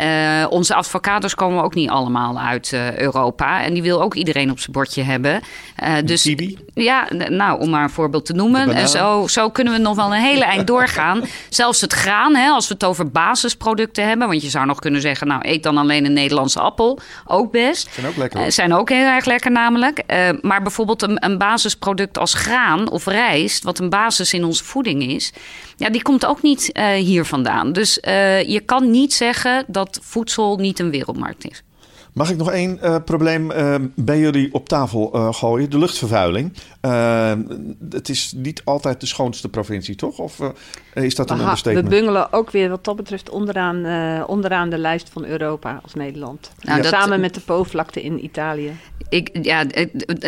[0.00, 3.62] Uh, onze avocados komen ook niet allemaal uit uh, Europa.
[3.62, 5.40] En die wil ook iedereen op zijn bordje hebben.
[5.82, 6.34] Uh, dus?
[6.74, 8.72] Ja, nou, om maar een voorbeeld te noemen.
[8.72, 11.22] En zo, zo kunnen we nog wel een hele eind doorgaan.
[11.48, 14.28] Zelfs het graan, hè, als we het over basisproducten hebben.
[14.28, 16.98] Want je zou nog kunnen zeggen, nou, eet dan alleen een Nederlandse appel.
[17.26, 17.88] Ook best.
[17.92, 18.52] Zijn ook lekker.
[18.52, 20.02] zijn ook heel erg lekker namelijk.
[20.40, 23.64] maar bijvoorbeeld een, een basisproduct als graan of rijst...
[23.64, 25.32] wat een basis in onze voeding is...
[25.76, 27.72] Ja, die komt ook niet hier vandaan.
[27.72, 27.98] Dus
[28.46, 31.62] je kan niet zeggen dat voedsel niet een wereldmarkt is.
[32.12, 35.70] Mag ik nog één uh, probleem uh, bij jullie op tafel uh, gooien?
[35.70, 36.52] De luchtvervuiling.
[37.90, 40.18] het is niet altijd de schoonste provincie, toch?
[40.18, 40.38] Of
[40.94, 41.88] is dat een Aha, understatement?
[41.88, 46.50] We bungelen ook weer wat dat betreft onderaan, onderaan de lijst van Europa als Nederland.
[46.60, 48.72] Nou, Samen met de Po-vlakte in Italië.
[49.08, 49.64] Ik, ja,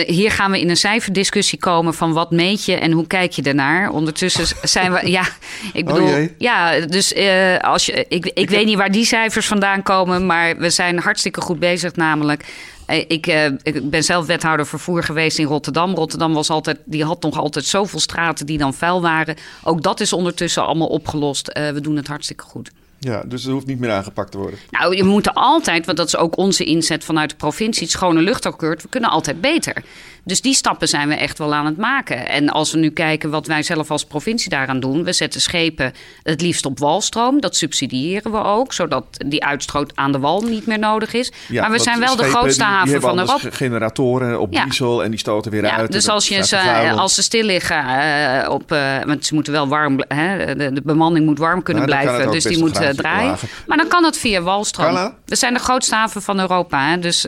[0.07, 3.43] hier gaan we in een cijferdiscussie komen van wat meet je en hoe kijk je
[3.43, 3.91] ernaar.
[3.91, 5.24] Ondertussen zijn we, ja,
[5.72, 7.14] ik bedoel, oh ja, dus
[7.61, 10.99] als je, ik, ik, ik weet niet waar die cijfers vandaan komen, maar we zijn
[10.99, 12.45] hartstikke goed bezig bezig, namelijk.
[12.87, 15.95] Eh, ik, uh, ik, ben zelf wethouder vervoer geweest in Rotterdam.
[15.95, 19.37] Rotterdam was altijd, die had nog altijd zoveel straten die dan vuil waren.
[19.62, 21.49] Ook dat is ondertussen allemaal opgelost.
[21.49, 22.70] Uh, we doen het hartstikke goed.
[22.99, 24.59] Ja, dus het hoeft niet meer aangepakt te worden.
[24.70, 28.20] Nou, je moet altijd, want dat is ook onze inzet vanuit de provincie, het schone
[28.20, 28.83] luchtakkoord.
[28.83, 29.83] We kunnen altijd beter.
[30.25, 32.29] Dus die stappen zijn we echt wel aan het maken.
[32.29, 35.05] En als we nu kijken wat wij zelf als provincie daaraan doen.
[35.05, 35.93] We zetten schepen
[36.23, 37.41] het liefst op walstroom.
[37.41, 41.33] Dat subsidiëren we ook, zodat die uitstoot aan de wal niet meer nodig is.
[41.49, 43.51] Ja, maar we zijn wel de grootste haven die van Europa.
[43.51, 44.64] generatoren op ja.
[44.64, 45.93] diesel en die stoten weer ja, uit.
[45.93, 49.68] Dus als, je ze, als ze stil liggen, uh, op, uh, want ze moeten wel
[49.68, 52.31] warm, hè, de, de, bemanning moet warm kunnen nou, blijven.
[52.31, 53.37] Dus die moet uh, draaien.
[53.66, 54.95] Maar dan kan het via walstroom.
[54.95, 55.14] Carla?
[55.25, 56.89] We zijn de grootste haven van Europa.
[56.89, 57.27] Hè, dus,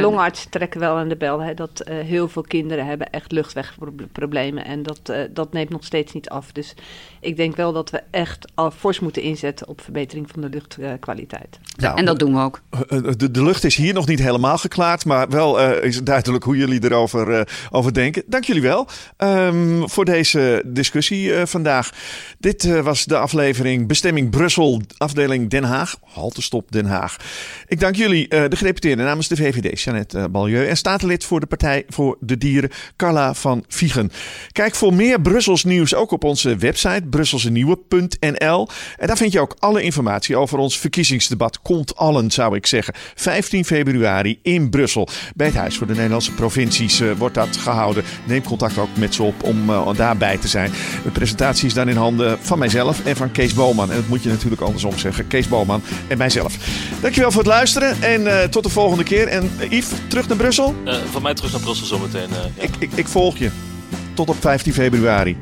[0.00, 1.40] Longartsen trekken wel aan de bel.
[1.40, 4.64] Hè, dat heel veel kinderen hebben echt luchtwegproblemen.
[4.64, 6.52] En dat, uh, dat neemt nog steeds niet af.
[6.52, 6.74] Dus
[7.20, 11.58] ik denk wel dat we echt al fors moeten inzetten op verbetering van de luchtkwaliteit.
[11.76, 12.60] Ja, en dat doen we ook.
[12.70, 15.04] Eh, eh, de, de, lucht is hier nog niet helemaal geklaard.
[15.04, 18.22] Maar wel uh, is duidelijk hoe jullie erover uh, over denken.
[18.26, 21.90] Dank jullie wel um, voor deze discussie uh, vandaag.
[22.38, 25.96] Dit was de aflevering Bestemming Brussel, afdeling Den Haag.
[26.02, 27.16] Haltestop Den Haag.
[27.66, 30.66] Ik dank jullie, de gedeputeerde namens de VVD, Jeannette Balieu.
[30.66, 34.12] En statenlid voor de Partij voor de Dieren, Carla van Viegen.
[34.52, 38.68] Kijk voor meer Brussels nieuws ook op onze website brusselsenieuwe.nl.
[38.96, 41.62] En daar vind je ook alle informatie over ons verkiezingsdebat.
[41.62, 42.94] Komt allen, zou ik zeggen.
[43.14, 45.08] 15 februari in Brussel.
[45.34, 48.04] Bij het Huis voor de Nederlandse Provincies uh, wordt dat gehouden.
[48.26, 50.70] Neem contact ook met ze op om uh, daarbij te zijn.
[51.04, 53.90] De presentatie is dan in handen van mijzelf en van Kees Boman.
[53.90, 55.26] En dat moet je natuurlijk andersom zeggen.
[55.26, 56.56] Kees Boman en mijzelf.
[57.00, 59.28] Dankjewel voor het luisteren en uh, tot de volgende keer.
[59.28, 60.74] En Yves, terug naar Brussel?
[61.10, 62.13] van mij terug naar Brussel zometeen.
[62.14, 62.62] Ja.
[62.62, 63.50] Ik, ik, ik volg je.
[64.14, 65.36] Tot op 15 februari.